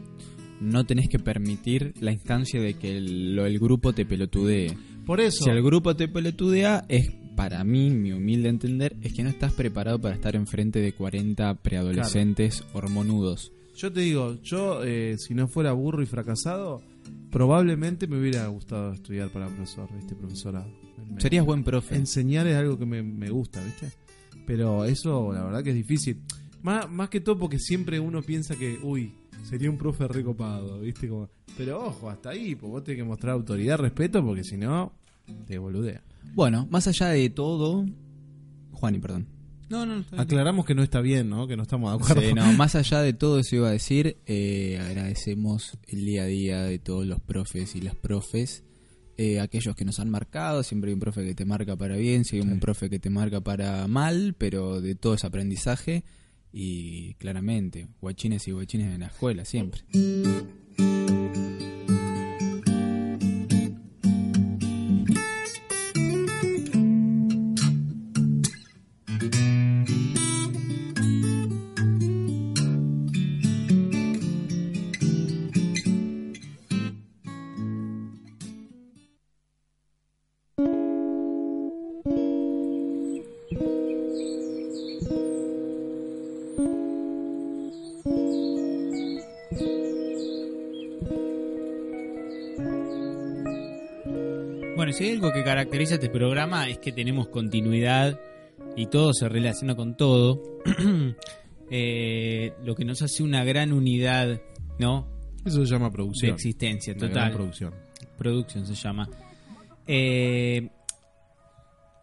[0.61, 4.77] no tenés que permitir la instancia de que el, lo- el grupo te pelotudee.
[5.05, 5.45] Por eso.
[5.45, 9.53] Si el grupo te pelotudea, es para mí, mi humilde entender, es que no estás
[9.55, 13.51] preparado para estar enfrente de 40 preadolescentes hormonudos.
[13.77, 16.83] Yo te digo, yo eh, si no fuera burro y fracasado,
[17.31, 20.15] probablemente me hubiera gustado estudiar para profesor, ¿viste?
[20.15, 20.71] Profesorado.
[21.19, 21.97] Serías buen profe.
[21.97, 23.91] Enseñar es algo que me, me gusta, ¿viste?
[24.47, 26.23] Pero eso, la verdad que es difícil.
[26.63, 31.09] Más, más que todo porque siempre uno piensa que, uy, sería un profe recopado, ¿viste?
[31.09, 34.93] Como, pero ojo, hasta ahí, pues vos tenés que mostrar autoridad, respeto, porque si no,
[35.47, 36.03] te boludea.
[36.35, 37.87] Bueno, más allá de todo...
[38.73, 39.27] Juani, perdón.
[39.73, 40.05] No, no.
[40.19, 41.47] Aclaramos que no está bien, ¿no?
[41.47, 42.29] Que no estamos de acuerdo.
[42.29, 46.27] Sí, no, más allá de todo eso iba a decir, eh, agradecemos el día a
[46.27, 48.65] día de todos los profes y las profes,
[49.17, 52.27] eh, aquellos que nos han marcado, siempre hay un profe que te marca para bien,
[52.27, 56.05] siempre hay un profe que te marca para mal, pero de todo es aprendizaje
[56.53, 59.85] y claramente, guachines y guachines en la escuela, siempre.
[94.93, 98.21] Bueno, si hay algo que caracteriza este programa es que tenemos continuidad
[98.77, 100.43] y todo se relaciona con todo.
[101.75, 104.43] Eh, lo que nos hace una gran unidad,
[104.79, 105.09] ¿no?
[105.43, 106.35] Eso se llama De producción.
[106.35, 107.33] existencia Una gran total.
[107.33, 107.75] producción.
[108.19, 109.09] Production se llama.
[109.87, 110.69] Eh,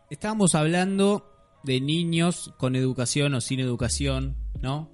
[0.10, 1.32] estábamos hablando
[1.64, 4.90] de niños con educación o sin educación, ¿no?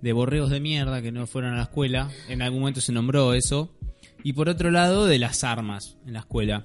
[0.00, 2.08] De borreos de mierda que no fueron a la escuela.
[2.30, 3.76] En algún momento se nombró eso.
[4.22, 6.64] Y por otro lado, de las armas en la escuela.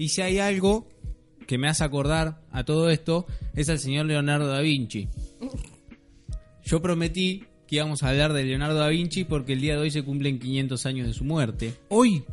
[0.00, 0.88] Y si hay algo
[1.46, 5.10] que me hace acordar a todo esto, es al señor Leonardo da Vinci.
[6.64, 9.90] Yo prometí que íbamos a hablar de Leonardo da Vinci porque el día de hoy
[9.90, 11.74] se cumplen 500 años de su muerte.
[11.90, 12.24] Hoy.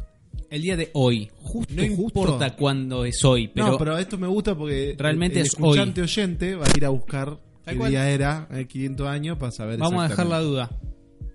[0.50, 1.30] El día de hoy.
[1.42, 5.42] Justo, no importa cuándo es hoy, pero, no, pero esto me gusta porque Realmente el,
[5.42, 7.92] el es escuchante oyente va a ir a buscar qué cual.
[7.92, 10.70] día era, eh, 500 años, para saber vamos a dejar la duda.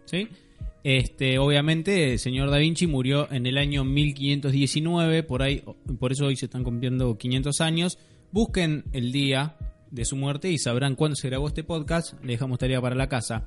[0.06, 0.28] ¿Sí?
[0.84, 5.62] Este, obviamente, el señor Da Vinci murió en el año 1519, por ahí,
[5.98, 7.98] por eso hoy se están cumpliendo 500 años.
[8.32, 9.56] Busquen el día
[9.90, 12.14] de su muerte y sabrán cuándo se grabó este podcast.
[12.24, 13.46] Le dejamos tarea para la casa.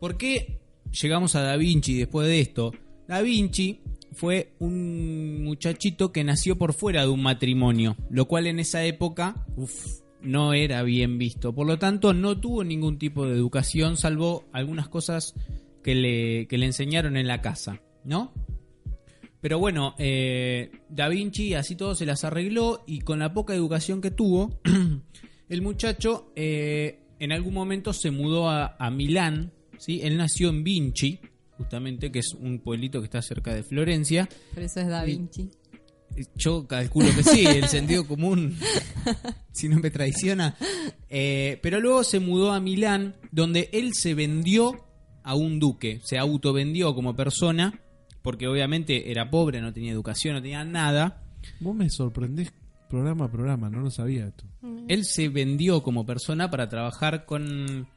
[0.00, 0.58] ¿Por qué
[1.00, 2.72] llegamos a Da Vinci después de esto?
[3.06, 3.80] Da Vinci
[4.12, 9.46] fue un muchachito que nació por fuera de un matrimonio, lo cual en esa época
[10.20, 11.54] no era bien visto.
[11.54, 15.34] Por lo tanto, no tuvo ningún tipo de educación, salvo algunas cosas
[15.82, 18.32] que le, que le enseñaron en la casa, ¿no?
[19.40, 24.00] Pero bueno, eh, Da Vinci así todo se las arregló y con la poca educación
[24.00, 24.60] que tuvo,
[25.48, 29.52] el muchacho eh, en algún momento se mudó a, a Milán.
[29.78, 30.00] ¿sí?
[30.02, 31.18] Él nació en Vinci,
[31.56, 34.28] justamente, que es un pueblito que está cerca de Florencia.
[34.54, 35.50] Por eso es Da Vinci.
[36.36, 38.56] Yo calculo que sí, el sentido común,
[39.52, 40.56] si no me traiciona.
[41.08, 44.84] Eh, pero luego se mudó a Milán, donde él se vendió
[45.22, 47.80] a un duque, se autovendió como persona,
[48.22, 51.22] porque obviamente era pobre, no tenía educación, no tenía nada.
[51.60, 52.52] Vos me sorprendés
[52.88, 54.44] programa a programa, no lo sabía esto.
[54.86, 57.88] Él se vendió como persona para trabajar con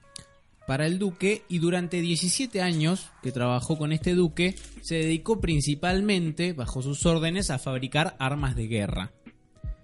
[0.66, 6.54] para el duque y durante 17 años que trabajó con este duque se dedicó principalmente,
[6.54, 9.12] bajo sus órdenes, a fabricar armas de guerra.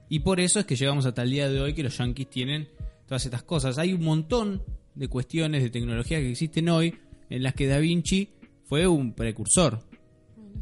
[0.09, 2.69] Y por eso es que llegamos hasta el día de hoy que los yanquis tienen
[3.05, 3.77] todas estas cosas.
[3.77, 4.63] Hay un montón
[4.95, 6.95] de cuestiones de tecnología que existen hoy
[7.31, 8.29] en las que Da Vinci
[8.65, 9.79] fue un precursor.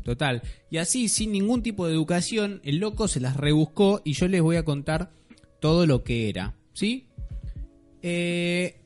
[0.04, 0.42] Total.
[0.70, 4.42] Y así, sin ningún tipo de educación, el loco se las rebuscó y yo les
[4.42, 5.12] voy a contar
[5.60, 6.56] todo lo que era.
[6.74, 7.08] ¿Sí?
[8.02, 8.78] Eh,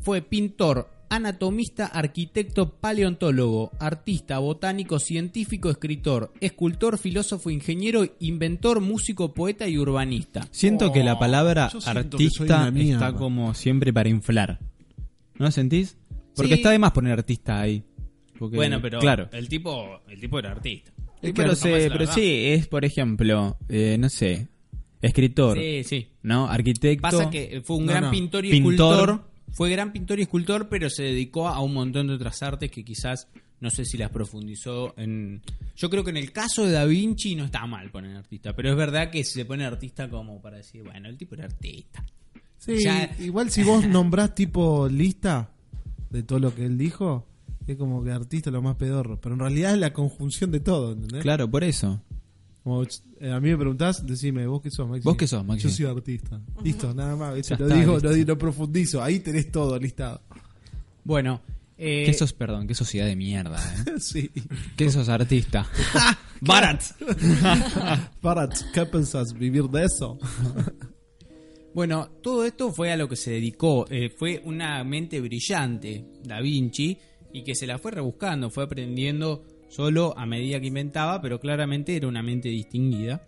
[0.00, 9.66] fue pintor, anatomista, arquitecto, paleontólogo, artista, botánico, científico, escritor, escultor, filósofo, ingeniero, inventor, músico, poeta
[9.66, 10.46] y urbanista.
[10.50, 14.60] Siento que la palabra artista está como siempre para inflar.
[15.36, 15.96] ¿No lo sentís?
[16.36, 16.60] Porque Sí.
[16.60, 17.82] está de más poner artista ahí.
[18.38, 19.28] Porque, Bueno, pero Claro.
[19.32, 20.90] el tipo el tipo era artista.
[21.22, 24.48] Eh, Claro, pero se- pero sí, es por ejemplo, eh, no sé,
[25.00, 26.08] escritor, Sí, sí.
[26.22, 26.48] ¿no?
[26.48, 27.02] Arquitecto.
[27.02, 28.10] Pasa que fue un No, gran no.
[28.10, 28.72] pintor y Pintor.
[28.74, 29.30] escultor.
[29.52, 32.84] Fue gran pintor y escultor, pero se dedicó a un montón de otras artes que
[32.84, 33.28] quizás
[33.60, 35.40] no sé si las profundizó en.
[35.76, 38.70] Yo creo que en el caso de Da Vinci no está mal poner artista, pero
[38.70, 42.04] es verdad que se pone artista como para decir, bueno, el tipo era artista.
[42.58, 45.50] Sí, Ya- igual si vos nombrás tipo lista
[46.14, 47.26] de todo lo que él dijo,
[47.66, 49.20] es como que artista lo más pedorro.
[49.20, 51.22] Pero en realidad es la conjunción de todo, ¿entendés?
[51.22, 52.00] Claro, por eso.
[52.62, 55.04] Como, eh, a mí me preguntás, decime, ¿vos qué sos, Maxi?
[55.04, 55.64] ¿Vos qué sos, Maxi?
[55.64, 56.40] Yo soy artista.
[56.62, 57.32] Listo, nada más.
[57.32, 59.02] Lo está, digo, di- no profundizo.
[59.02, 60.22] Ahí tenés todo listado.
[61.02, 61.40] Bueno,
[61.76, 63.94] eh, ¿Qué sos, perdón, qué sociedad de mierda, eh?
[63.98, 64.30] sí.
[64.76, 65.66] ¿Qué sos artista?
[66.40, 66.82] Barat.
[68.22, 69.32] Para, ¿qué pensás?
[69.34, 70.18] ¿Vivir de eso?
[71.74, 73.86] Bueno, todo esto fue a lo que se dedicó.
[73.90, 76.96] eh, fue una mente brillante, Da Vinci,
[77.32, 81.96] y que se la fue rebuscando, fue aprendiendo solo a medida que inventaba, pero claramente
[81.96, 83.26] era una mente distinguida.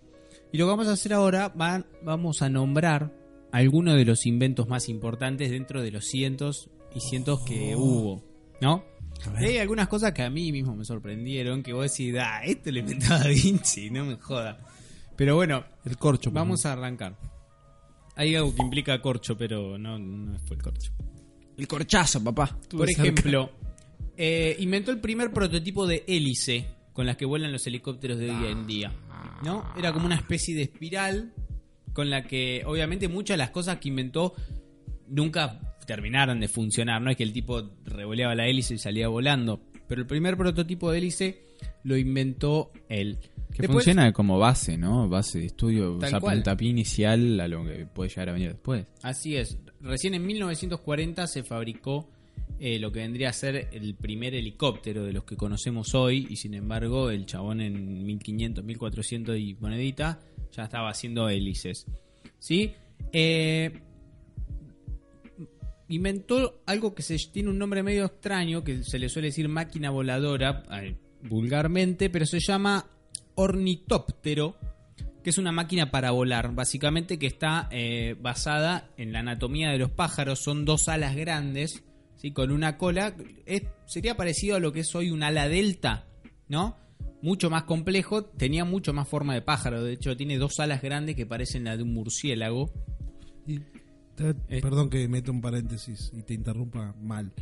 [0.53, 3.13] Y lo que vamos a hacer ahora, va- vamos a nombrar
[3.51, 8.23] algunos de los inventos más importantes dentro de los cientos y cientos que hubo,
[8.61, 8.85] ¿no?
[9.41, 12.71] Y hay algunas cosas que a mí mismo me sorprendieron, que vos decís, ah, esto
[12.71, 14.61] lo inventó Da Vinci, no me joda.
[15.17, 16.31] Pero bueno, El corcho.
[16.31, 17.17] Vamos a arrancar.
[18.17, 20.91] Hay algo que implica corcho, pero no, no fue el corcho.
[21.57, 22.59] El corchazo, papá.
[22.71, 23.51] Por ejemplo,
[24.17, 28.51] eh, inventó el primer prototipo de hélice con las que vuelan los helicópteros de hoy
[28.51, 28.93] en día.
[29.45, 29.71] ¿No?
[29.77, 31.35] Era como una especie de espiral
[31.93, 34.35] con la que, obviamente, muchas de las cosas que inventó
[35.09, 37.03] nunca terminaron de funcionar.
[37.03, 39.61] No es que el tipo revoleaba la hélice y salía volando.
[39.87, 41.47] Pero el primer prototipo de hélice
[41.85, 43.19] lo inventó él.
[43.57, 45.09] Que Después- funciona como base, ¿no?
[45.09, 46.37] Base de estudio, Tal o sea, cual.
[46.37, 48.87] puntapié inicial a lo que puede llegar a venir después.
[49.03, 49.57] Así es.
[49.81, 52.11] Recién en 1940 se fabricó
[52.61, 56.37] eh, lo que vendría a ser el primer helicóptero de los que conocemos hoy y
[56.37, 60.21] sin embargo el chabón en 1500, 1400 y monedita
[60.53, 61.87] ya estaba haciendo hélices.
[62.39, 62.73] ¿Sí?
[63.13, 63.73] Eh,
[65.89, 69.91] inventó algo que se, tiene un nombre medio extraño, que se le suele decir máquina
[69.91, 72.87] voladora eh, vulgarmente, pero se llama
[73.37, 74.57] ornitóptero,
[75.23, 79.79] que es una máquina para volar, básicamente que está eh, basada en la anatomía de
[79.79, 81.85] los pájaros, son dos alas grandes,
[82.17, 82.33] ¿sí?
[82.33, 83.15] con una cola,
[83.87, 86.07] sería parecido a lo que es hoy un ala delta,
[86.49, 86.77] ¿no?
[87.23, 91.17] Mucho más complejo, tenía mucho más forma de pájaro, de hecho tiene dos alas grandes
[91.17, 92.71] que parecen la de un murciélago.
[94.17, 97.33] Perdón que meta un paréntesis y te interrumpa mal.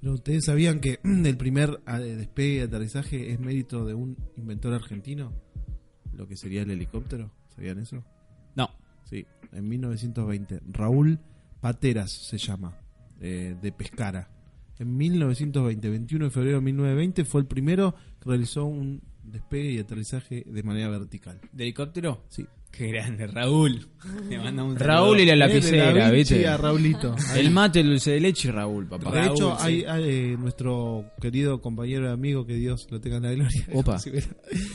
[0.00, 4.74] Pero ustedes sabían que el primer eh, despegue y aterrizaje es mérito de un inventor
[4.74, 5.32] argentino,
[6.14, 7.30] lo que sería el helicóptero.
[7.54, 8.04] ¿Sabían eso?
[8.56, 8.70] No,
[9.04, 10.60] Sí, en 1920.
[10.72, 11.18] Raúl
[11.60, 12.76] Pateras se llama,
[13.20, 14.28] eh, de Pescara.
[14.78, 19.78] En 1920, 21 de febrero de 1920, fue el primero que realizó un despegue y
[19.78, 21.40] aterrizaje de manera vertical.
[21.52, 22.24] ¿de helicóptero?
[22.28, 22.46] Sí.
[22.76, 23.86] Qué grande, Raúl.
[24.28, 26.48] Le mandamos un Raúl y la Eh, de lapicera, Da Vinci ¿viste?
[26.48, 27.14] a Raulito.
[27.36, 29.10] El mate, el dulce de leche y Raúl, papá.
[29.12, 29.64] De Raúl, hecho, sí.
[29.66, 33.64] hay, hay, eh, nuestro querido compañero y amigo, que Dios lo tenga en la gloria.
[33.74, 33.98] Opa.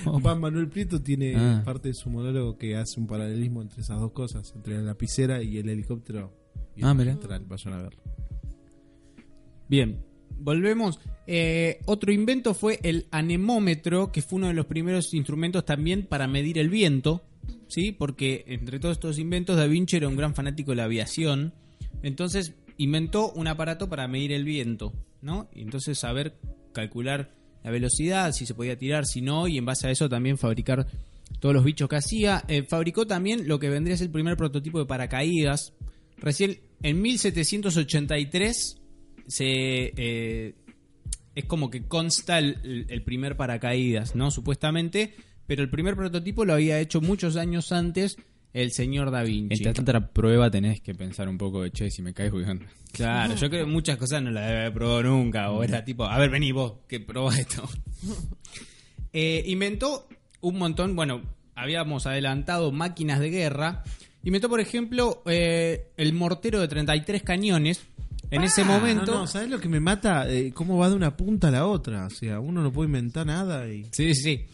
[0.06, 1.62] Juan Manuel Prieto tiene Ah.
[1.66, 5.44] parte de su monólogo que hace un paralelismo entre esas dos cosas, entre la lapicera
[5.44, 6.34] y el helicóptero.
[6.78, 7.98] Y Ah, magistral, vayan a ver.
[9.68, 10.00] Bien.
[10.40, 11.00] Volvemos.
[11.28, 16.28] Eh, otro invento fue el anemómetro, que fue uno de los primeros instrumentos también para
[16.28, 17.24] medir el viento,
[17.68, 17.92] ¿sí?
[17.92, 21.54] Porque entre todos estos inventos, Da Vinci era un gran fanático de la aviación.
[22.02, 25.50] Entonces inventó un aparato para medir el viento, ¿no?
[25.54, 26.40] Y entonces saber
[26.74, 27.32] calcular
[27.64, 30.88] la velocidad, si se podía tirar, si no, y en base a eso también fabricar
[31.40, 32.44] todos los bichos que hacía.
[32.48, 35.74] Eh, fabricó también lo que vendría a ser el primer prototipo de paracaídas.
[36.18, 38.79] Recién en 1783
[39.30, 40.56] se eh,
[41.36, 44.32] es como que consta el, el primer paracaídas, ¿no?
[44.32, 45.16] Supuestamente,
[45.48, 48.18] pero el primer prototipo lo había hecho muchos años antes
[48.54, 49.56] el señor Da Vinci.
[49.56, 52.66] Entre tanta prueba tenés que pensar un poco de che, si me caes jugando.
[52.92, 55.52] Claro, yo creo que muchas cosas no las debe haber probado nunca.
[55.52, 57.68] O era tipo, a ver, vení vos, que probá esto.
[59.12, 60.08] Eh, inventó
[60.42, 61.24] un montón, bueno,
[61.56, 63.84] habíamos adelantado máquinas de guerra.
[64.22, 67.82] Inventó, por ejemplo, eh, el mortero de 33 cañones.
[68.32, 69.04] En ese momento.
[69.04, 70.30] Ah, No, no, ¿sabes lo que me mata?
[70.30, 72.06] Eh, ¿Cómo va de una punta a la otra?
[72.06, 73.86] O sea, uno no puede inventar nada y...
[73.92, 74.46] Sí, sí, sí.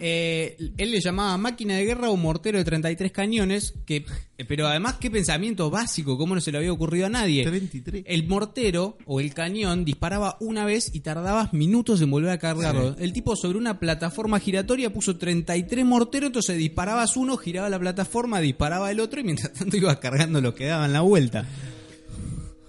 [0.00, 4.06] Eh, él le llamaba máquina de guerra o mortero de 33 cañones, que,
[4.38, 7.44] eh, pero además qué pensamiento básico, cómo no se le había ocurrido a nadie.
[7.44, 8.04] 33.
[8.06, 12.94] El mortero o el cañón disparaba una vez y tardabas minutos en volver a cargarlo.
[13.00, 18.38] El tipo sobre una plataforma giratoria puso 33 morteros, entonces disparabas uno, giraba la plataforma,
[18.38, 21.44] disparaba el otro y mientras tanto ibas cargando los que daban la vuelta.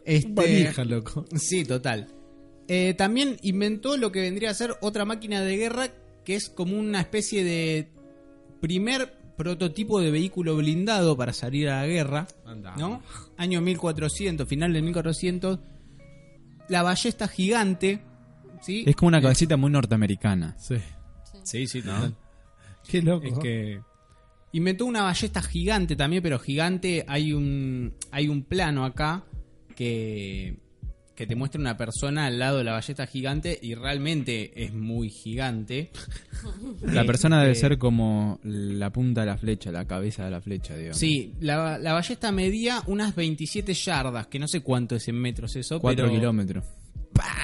[0.09, 1.25] Este, Valija, loco.
[1.35, 2.07] Sí, total.
[2.67, 5.89] Eh, también inventó lo que vendría a ser otra máquina de guerra
[6.25, 7.91] que es como una especie de
[8.59, 12.27] primer prototipo de vehículo blindado para salir a la guerra,
[12.77, 13.03] ¿no?
[13.37, 15.59] Año 1400, final del 1400.
[16.69, 18.01] La ballesta gigante,
[18.61, 18.83] ¿sí?
[18.87, 20.55] Es como una cabecita muy norteamericana.
[20.57, 20.75] Sí.
[21.43, 22.15] Sí, sí, total.
[22.87, 23.27] Qué loco.
[23.27, 23.81] Es que
[24.53, 29.23] inventó una ballesta gigante también, pero gigante hay un hay un plano acá
[29.79, 30.57] que
[31.15, 35.09] que te muestra una persona al lado de la ballesta gigante y realmente es muy
[35.09, 35.91] gigante.
[36.93, 40.39] La persona debe Este, ser como la punta de la flecha, la cabeza de la
[40.39, 40.97] flecha, digamos.
[40.97, 45.57] Sí, la, la ballesta medía unas 27 yardas, que no sé cuánto es en metros
[45.57, 46.63] eso, 4 pero kilómetros.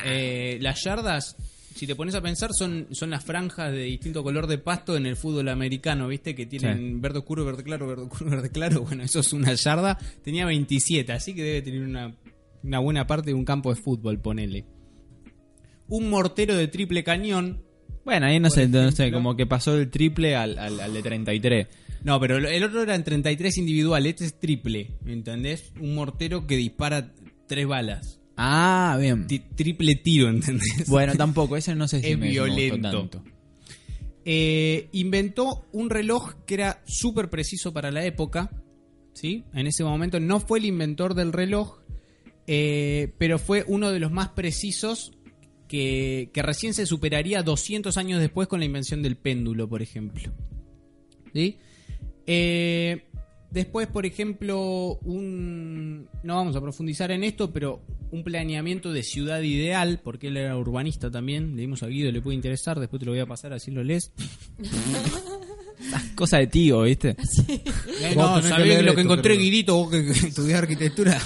[0.05, 1.35] eh, las yardas,
[1.75, 5.05] si te pones a pensar, son, son las franjas de distinto color de pasto en
[5.05, 6.33] el fútbol americano, ¿viste?
[6.33, 6.93] Que tienen Sí.
[7.01, 8.81] verde oscuro, verde claro, verde oscuro, verde claro.
[8.87, 9.97] Bueno, eso es una yarda.
[10.23, 12.15] Tenía 27, así que debe tener una,
[12.65, 14.65] una buena parte de un campo de fútbol, ponele.
[15.87, 17.63] Un mortero de triple cañón.
[18.03, 21.01] Bueno, ahí no sé, no sé, como que pasó el triple al, al, al de
[21.01, 21.67] 33.
[22.03, 25.73] No, pero el otro era en 33 individual, este es triple, ¿me entendés?
[25.79, 27.13] Un mortero que dispara
[27.47, 28.19] tres balas.
[28.37, 29.25] Ah, bien.
[29.55, 30.87] Triple tiro, ¿entendés?
[30.87, 32.91] Bueno, tampoco, ese no sé si Es me, violento.
[32.91, 33.23] tanto.
[34.23, 38.51] Eh, inventó un reloj que era súper preciso para la época.
[39.13, 39.45] ¿sí?
[39.53, 41.79] En ese momento no fue el inventor del reloj,
[42.47, 45.11] eh, pero fue uno de los más precisos
[45.67, 50.31] que, que recién se superaría 200 años después con la invención del péndulo, por ejemplo.
[51.33, 51.57] ¿Sí?
[52.27, 53.05] Eh,
[53.51, 56.07] después, por ejemplo, un.
[56.23, 57.81] No vamos a profundizar en esto, pero
[58.11, 61.55] un planeamiento de ciudad ideal, porque él era urbanista también.
[61.55, 63.83] Le dimos a Guido, le puede interesar, después te lo voy a pasar, así lo
[63.83, 64.11] lees.
[66.15, 67.09] Cosa de tío, ¿viste?
[67.09, 69.43] Eh, no, que sabés leer lo que esto, encontré, creo.
[69.43, 71.19] Guidito, vos que, que estudiás arquitectura.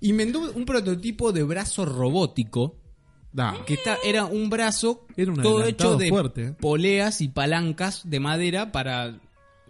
[0.00, 2.76] Inventó un prototipo de brazo robótico.
[3.32, 3.62] Da.
[3.66, 6.52] Que está, era un brazo Era un todo adelantado hecho de fuerte, ¿eh?
[6.58, 9.20] poleas y palancas de madera para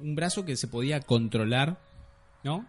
[0.01, 1.83] un brazo que se podía controlar,
[2.45, 2.67] ¿no?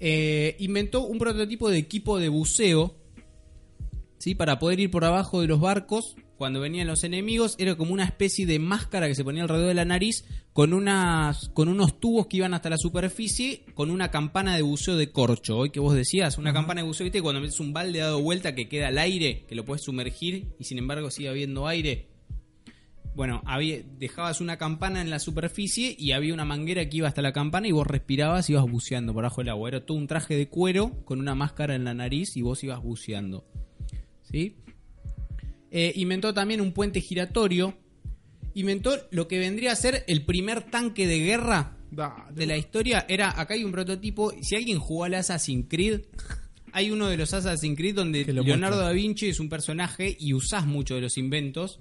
[0.00, 2.94] Eh, inventó un prototipo de equipo de buceo,
[4.18, 4.34] ¿sí?
[4.34, 7.56] Para poder ir por abajo de los barcos cuando venían los enemigos.
[7.58, 11.48] Era como una especie de máscara que se ponía alrededor de la nariz con, unas,
[11.50, 15.58] con unos tubos que iban hasta la superficie con una campana de buceo de corcho.
[15.58, 17.22] Hoy que vos decías, una campana de buceo, ¿viste?
[17.22, 20.64] Cuando metes un balde dado vuelta que queda al aire, que lo puedes sumergir y
[20.64, 22.06] sin embargo sigue habiendo aire.
[23.14, 27.22] Bueno, había, dejabas una campana en la superficie y había una manguera que iba hasta
[27.22, 29.70] la campana y vos respirabas y ibas buceando por abajo del agua.
[29.70, 32.82] Era todo un traje de cuero con una máscara en la nariz y vos ibas
[32.82, 33.46] buceando.
[34.22, 34.56] ¿Sí?
[35.70, 37.76] Eh, inventó también un puente giratorio.
[38.54, 41.76] Inventó lo que vendría a ser el primer tanque de guerra
[42.30, 43.04] de la historia.
[43.08, 44.32] Era, acá hay un prototipo.
[44.42, 46.02] Si alguien jugó al Assassin's Creed,
[46.72, 50.66] hay uno de los Assassin's Creed donde Leonardo da Vinci es un personaje y usás
[50.66, 51.78] mucho de los inventos.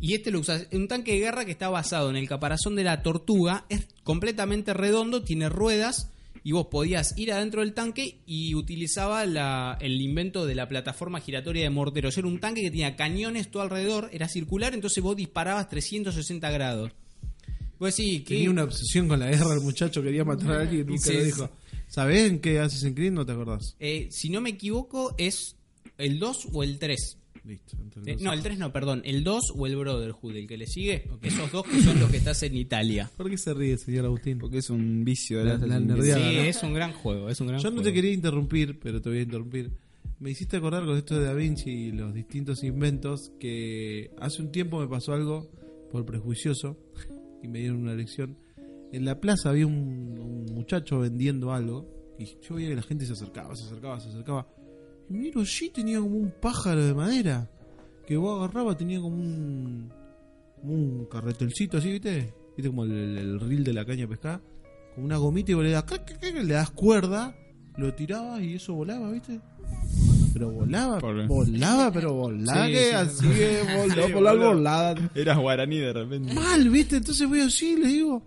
[0.00, 0.66] Y este lo usás.
[0.72, 3.64] Un tanque de guerra que está basado en el caparazón de la tortuga.
[3.68, 6.10] Es completamente redondo, tiene ruedas.
[6.46, 11.18] Y vos podías ir adentro del tanque y utilizaba la- el invento de la plataforma
[11.20, 12.16] giratoria de morteros.
[12.18, 16.92] Era un tanque que tenía cañones todo alrededor, era circular, entonces vos disparabas 360 grados.
[17.78, 20.82] Pues sí, que Tenía una obsesión con la guerra, el muchacho quería matar a alguien
[20.82, 21.50] y nunca Sí, lo dijo.
[21.88, 23.12] ¿Sabés en qué Assassin's Creed?
[23.12, 23.74] No te acordás.
[23.80, 25.56] Eh, si no me equivoco, es
[25.98, 27.18] el 2 o el 3.
[27.44, 27.76] Listo.
[27.76, 29.02] Eh, entonces- no, el 3 no, perdón.
[29.04, 31.04] El 2 o el Brotherhood, el que le sigue.
[31.22, 33.10] Esos dos que son los que estás en Italia.
[33.16, 34.38] ¿Por qué se ríe, señor Agustín?
[34.38, 36.30] Porque es un vicio de La- la, la la- nerdeada.
[36.30, 36.42] Sí, ¿no?
[36.42, 37.88] es un gran juego, es un gran Yo no juego.
[37.88, 39.72] te quería interrumpir, pero te voy a interrumpir.
[40.20, 44.50] Me hiciste acordar con esto de Da Vinci y los distintos inventos que hace un
[44.52, 45.50] tiempo me pasó algo
[45.90, 46.78] por prejuicioso
[47.42, 48.38] y me dieron una lección.
[48.92, 49.74] En la plaza había un,
[50.18, 54.08] un muchacho vendiendo algo y yo veía que la gente se acercaba, se acercaba, se
[54.08, 54.48] acercaba.
[55.10, 57.48] Y miro allí tenía como un pájaro de madera
[58.06, 59.90] que vos agarraba, tenía como un,
[60.60, 62.32] como un carretelcito así, ¿viste?
[62.56, 64.40] ¿Viste como el, el- el reel de la caña pescada?
[64.94, 65.84] Como una gomita y vos le das,
[66.22, 67.36] le das cuerda,
[67.76, 69.40] lo tirabas y eso volaba, ¿viste?
[70.32, 70.98] Pero volaba,
[71.28, 72.94] volaba, pero volaba, Sí, que sí.
[72.94, 74.46] así que voló, Sí, por la voló.
[74.48, 75.10] volada.
[75.14, 76.34] Eras guaraní de repente.
[76.34, 76.96] Mal, ¿viste?
[76.96, 78.22] Entonces voy así y le digo,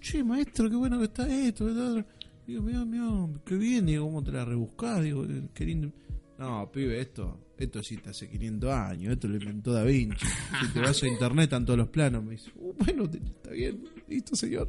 [0.00, 2.04] che, maestro, qué bueno que está esto, esto, otro.
[2.46, 3.04] Digo, mira, mira,
[3.44, 5.90] qué bien, digo, cómo te la rebuscás, digo, qué lindo.
[6.38, 10.26] No, pibe, esto, esto sí te hace 500 años, esto lo inventó Da Vinci.
[10.60, 13.82] Si te vas a internet están todos los planos, me dice, "Uh, bueno, está bien,
[14.08, 14.68] listo, señor.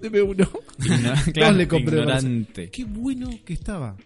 [0.00, 0.48] Deme uno.
[1.34, 2.70] Todos le compré ignorante.
[2.70, 3.96] Qué bueno que estaba.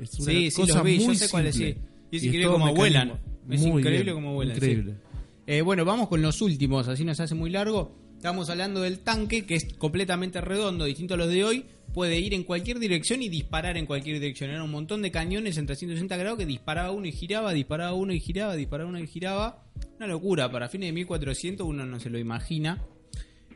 [0.00, 1.74] Es una Sí, sí, cosa los vi, yo muy sé sí.
[2.12, 3.12] Y es increíble cómo vuelan.
[3.50, 4.60] Es increíble cómo vuelan.
[4.60, 4.84] sí.
[5.46, 7.99] Eh, bueno, vamos con los últimos, así nos hace muy largo.
[8.20, 11.64] Estamos hablando del tanque, que es completamente redondo, distinto a los de hoy.
[11.94, 14.50] Puede ir en cualquier dirección y disparar en cualquier dirección.
[14.50, 18.12] Era un montón de cañones en 360 grados que disparaba uno y giraba, disparaba uno
[18.12, 19.64] y giraba, disparaba uno y giraba.
[19.96, 22.84] Una locura, para fines de 1400 uno no se lo imagina.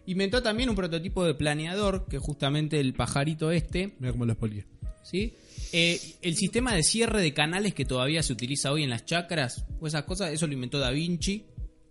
[0.07, 4.33] Inventó también un prototipo de planeador, que es justamente el pajarito este, Mira cómo lo
[4.33, 4.65] expolié.
[5.03, 5.35] ¿sí?
[5.75, 9.67] Eh, el sistema de cierre de canales que todavía se utiliza hoy en las chacras,
[9.79, 11.45] o esas cosas, eso lo inventó Da Vinci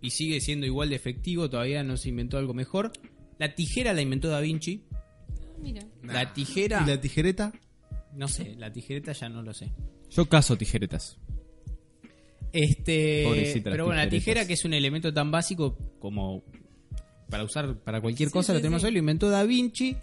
[0.04, 2.91] y sigue siendo igual de efectivo, todavía no se inventó algo mejor.
[3.39, 4.84] La tijera la inventó Da Vinci.
[5.60, 5.82] Mira.
[6.04, 7.54] La tijera, ¿Y la tijereta?
[8.16, 9.72] no sé, la tijereta ya no lo sé.
[10.12, 11.18] Yo caso tijeretas.
[12.51, 16.43] Este, Pobrecita pero bueno, la tijera que es un elemento tan básico como
[17.30, 18.88] para usar para cualquier Sí, cosa sí, lo tenemos sí.
[18.88, 19.95] hoy, lo inventó Da Vinci.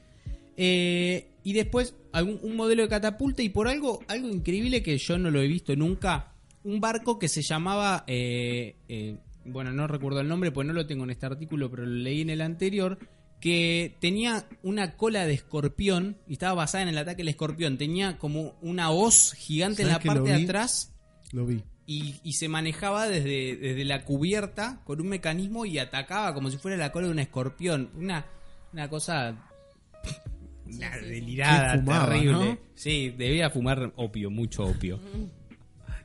[0.56, 5.16] Eh, y después algún, un modelo de catapulta y por algo algo increíble que yo
[5.18, 6.32] no lo he visto nunca,
[6.64, 10.86] un barco que se llamaba eh, eh, bueno, no recuerdo el nombre, pues no lo
[10.86, 12.98] tengo en este artículo, pero lo leí en el anterior
[13.40, 18.18] que tenía una cola de escorpión y estaba basada en el ataque del escorpión, tenía
[18.18, 20.92] como una hoz gigante en ¿Sabes la parte de atrás
[21.32, 21.62] Lo vi.
[21.86, 26.58] y, y se manejaba desde, desde la cubierta con un mecanismo y atacaba como si
[26.58, 27.90] fuera la cola de un escorpión.
[27.96, 28.26] Una,
[28.74, 29.46] una cosa
[30.66, 32.32] una delirada, fumaba, terrible.
[32.32, 32.58] ¿no?
[32.74, 35.00] Sí, debía fumar opio, mucho opio.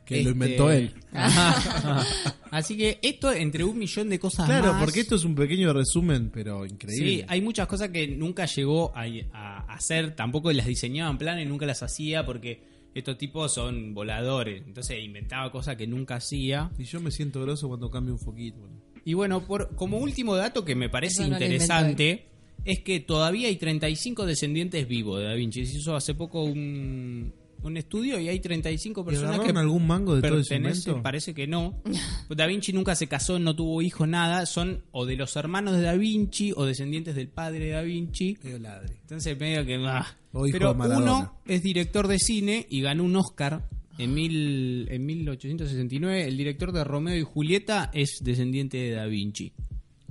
[0.06, 0.94] Que lo Este, inventó él.
[2.52, 4.84] Así que esto entre un millón de cosas Claro, más.
[4.84, 7.10] porque esto es un pequeño resumen, pero increíble.
[7.10, 11.40] Sí, hay muchas cosas que nunca llegó a, a hacer, tampoco las diseñaba en plan
[11.40, 16.72] y nunca las hacía porque estos tipos son voladores, entonces inventaba cosas que nunca hacía.
[16.78, 18.60] Y yo me siento groso cuando cambio un foquito.
[18.60, 18.76] bueno.
[19.04, 22.26] Y bueno, por, como último dato que me parece no interesante,
[22.64, 25.66] es que todavía hay 35 descendientes vivos de Da Vinci.
[25.66, 27.34] Se hizo hace poco un,
[27.66, 31.02] un estudio y hay 35 ¿Y personas que algún mango de todo ese invento?
[31.02, 31.82] parece que no.
[32.30, 34.46] Da Vinci nunca se casó, no tuvo hijos, nada.
[34.46, 38.38] Son o de los hermanos de Da Vinci o descendientes del padre de Da Vinci.
[38.44, 38.98] Medio ladre.
[39.02, 39.76] Entonces medio que...
[39.76, 46.28] hijo Pero uno es director de cine y ganó un Oscar en, mil, en 1869.
[46.28, 49.54] El director de Romeo y Julieta es descendiente de Da Vinci.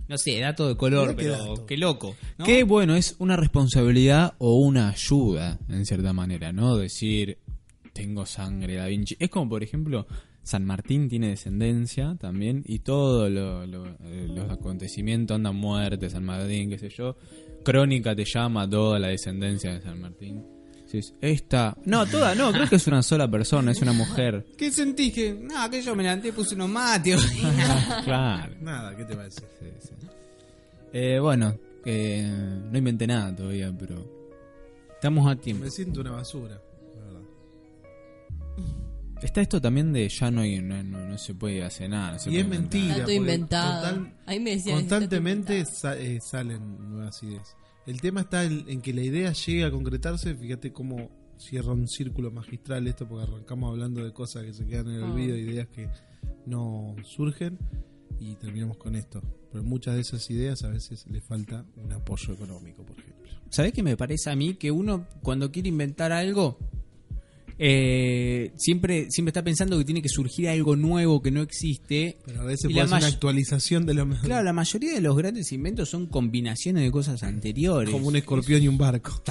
[0.07, 1.67] No sé, dato de color, pero dato.
[1.67, 2.15] qué loco.
[2.37, 2.45] ¿no?
[2.45, 6.77] Que bueno, es una responsabilidad o una ayuda, en cierta manera, ¿no?
[6.77, 7.39] Decir,
[7.95, 9.17] tengo sangre Da Vinci.
[9.19, 10.07] Es como, por ejemplo,
[10.43, 16.25] San Martín tiene descendencia también y todos lo- lo- eh, los acontecimientos, andan muertes, San
[16.25, 17.17] Martín, qué sé yo.
[17.65, 20.45] Crónica te llama toda la descendencia de San Martín.
[21.21, 21.77] Esta...
[21.87, 24.47] No, toda no, creo que es una sola persona, es una mujer.
[24.57, 25.13] ¿Qué sentís?
[25.13, 27.21] Que, no, que yo me levanté y puse unos mates.
[28.05, 28.55] claro.
[28.61, 29.41] Nada, ¿qué te parece?
[29.41, 29.91] Sí, sí.
[30.93, 32.31] Eh, bueno, eh,
[32.71, 34.05] no inventé nada todavía, pero
[34.95, 35.65] estamos a tiempo.
[35.65, 36.61] Me siento una basura.
[39.25, 42.13] Está esto también de ya no, hay- no, no- no se puede hacer nada.
[42.13, 42.61] no se Y es inventar.
[42.61, 42.85] mentira.
[42.85, 43.81] Está todo porque inventado.
[43.97, 47.57] total- Ahí me decían, Constantemente sa- eh, salen nuevas ideas.
[47.87, 50.35] El tema está en, en que la idea llegue a concretarse.
[50.35, 54.89] Fíjate cómo cierra un círculo magistral esto, porque arrancamos hablando de cosas que se quedan
[54.89, 55.13] en el Ah.
[55.13, 55.89] olvido, ideas que
[56.47, 57.59] no surgen,
[58.21, 59.21] y terminamos con esto.
[59.51, 63.31] Pero muchas de esas ideas a veces le falta un apoyo económico, por ejemplo.
[63.51, 64.55] ¿Sabés qué me parece a mí?
[64.55, 66.59] Que uno cuando quiere inventar algo,
[67.59, 72.19] eh, siempre, siempre está pensando que tiene que surgir algo nuevo que no existe.
[72.25, 75.51] Pero a veces puede ser una actualización de lo Claro, la mayoría de los grandes
[75.53, 77.91] inventos son combinaciones de cosas anteriores.
[77.91, 79.23] como un escorpión y un barco.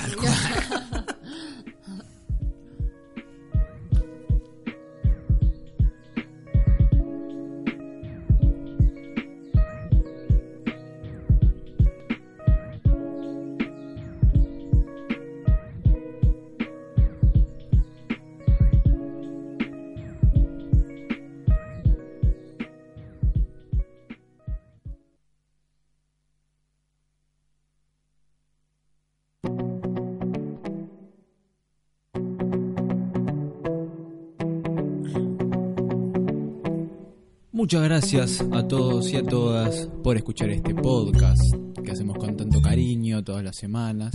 [37.64, 41.42] Muchas gracias a todos y a todas por escuchar este podcast
[41.82, 44.14] que hacemos con tanto cariño todas las semanas.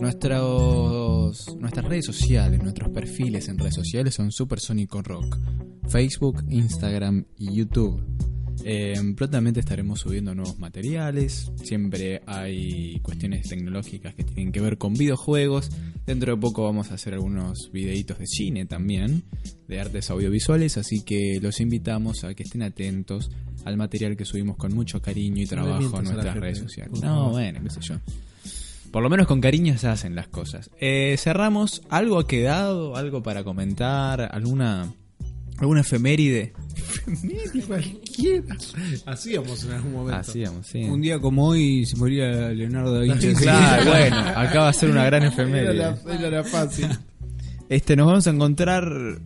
[0.00, 5.36] Nuestros, nuestras redes sociales, nuestros perfiles en redes sociales son Supersónico Rock,
[5.88, 8.00] Facebook, Instagram y YouTube.
[8.64, 11.50] Eh, prontamente estaremos subiendo nuevos materiales.
[11.62, 15.70] Siempre hay cuestiones tecnológicas que tienen que ver con videojuegos.
[16.06, 19.24] Dentro de poco vamos a hacer algunos videitos de cine también,
[19.68, 20.76] de artes audiovisuales.
[20.76, 23.30] Así que los invitamos a que estén atentos
[23.64, 26.92] al material que subimos con mucho cariño y trabajo en nuestras redes sociales.
[26.92, 27.96] por No, bueno, qué sé yo.
[28.90, 30.70] Por lo menos con cariño se hacen las cosas.
[30.80, 31.82] Eh, cerramos.
[31.90, 32.96] ¿Algo ha quedado?
[32.96, 34.28] ¿Algo para comentar?
[34.32, 34.92] ¿Alguna,
[35.58, 36.52] alguna efeméride?
[37.66, 38.56] Cualquiera.
[39.06, 40.20] Hacíamos en algún momento.
[40.20, 40.82] Hacíamos, sí.
[40.84, 43.34] Un día como hoy se moría Leonardo da Vinci.
[43.34, 45.74] Claro, bueno, acá va a ser una gran Era efeméride.
[45.74, 46.86] la, era la fácil.
[47.68, 49.20] Este, nos vamos a encontrar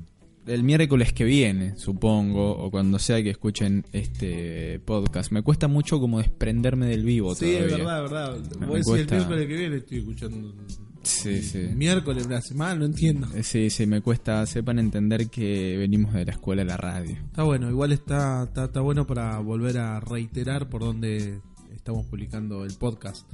[0.47, 5.33] el miércoles que viene, supongo, o cuando sea que escuchen este podcast.
[5.33, 8.01] Me cuesta mucho como desprenderme del vivo Sí, es todavía.
[8.03, 8.57] verdad, es verdad.
[8.61, 10.55] Me Voy a decir el miércoles que viene estoy escuchando.
[11.05, 11.69] Sí, sí.
[11.75, 13.29] Miércoles, una semana, no entiendo.
[13.35, 17.17] Eh, Sí, sí, me cuesta, sepan entender que venimos de la escuela a la radio.
[17.27, 21.41] Está bueno, igual está, está, está bueno para volver a reiterar por dónde
[21.75, 23.27] estamos publicando el podcast.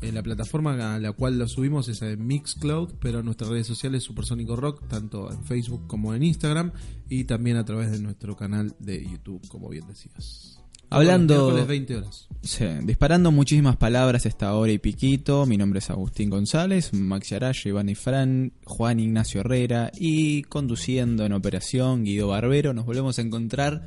[0.00, 3.66] En la plataforma a la cual lo subimos es en Mixcloud, pero en nuestras redes
[3.66, 6.72] sociales Supersónico Rock, tanto en Facebook como en Instagram,
[7.08, 10.57] y también a través de nuestro canal de YouTube, como bien decías.
[10.90, 12.28] Hablando- Miércoles 20 horas.
[12.42, 15.44] Sí, disparando muchísimas palabras esta hora y piquito.
[15.44, 21.26] Mi nombre es Agustín González, Max Araya, Iván y Fran, Juan Ignacio Herrera y conduciendo
[21.26, 22.72] en operación Guido Barbero.
[22.74, 23.86] Nos volvemos a encontrar,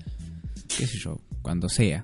[0.78, 2.04] qué sé yo, cuando sea.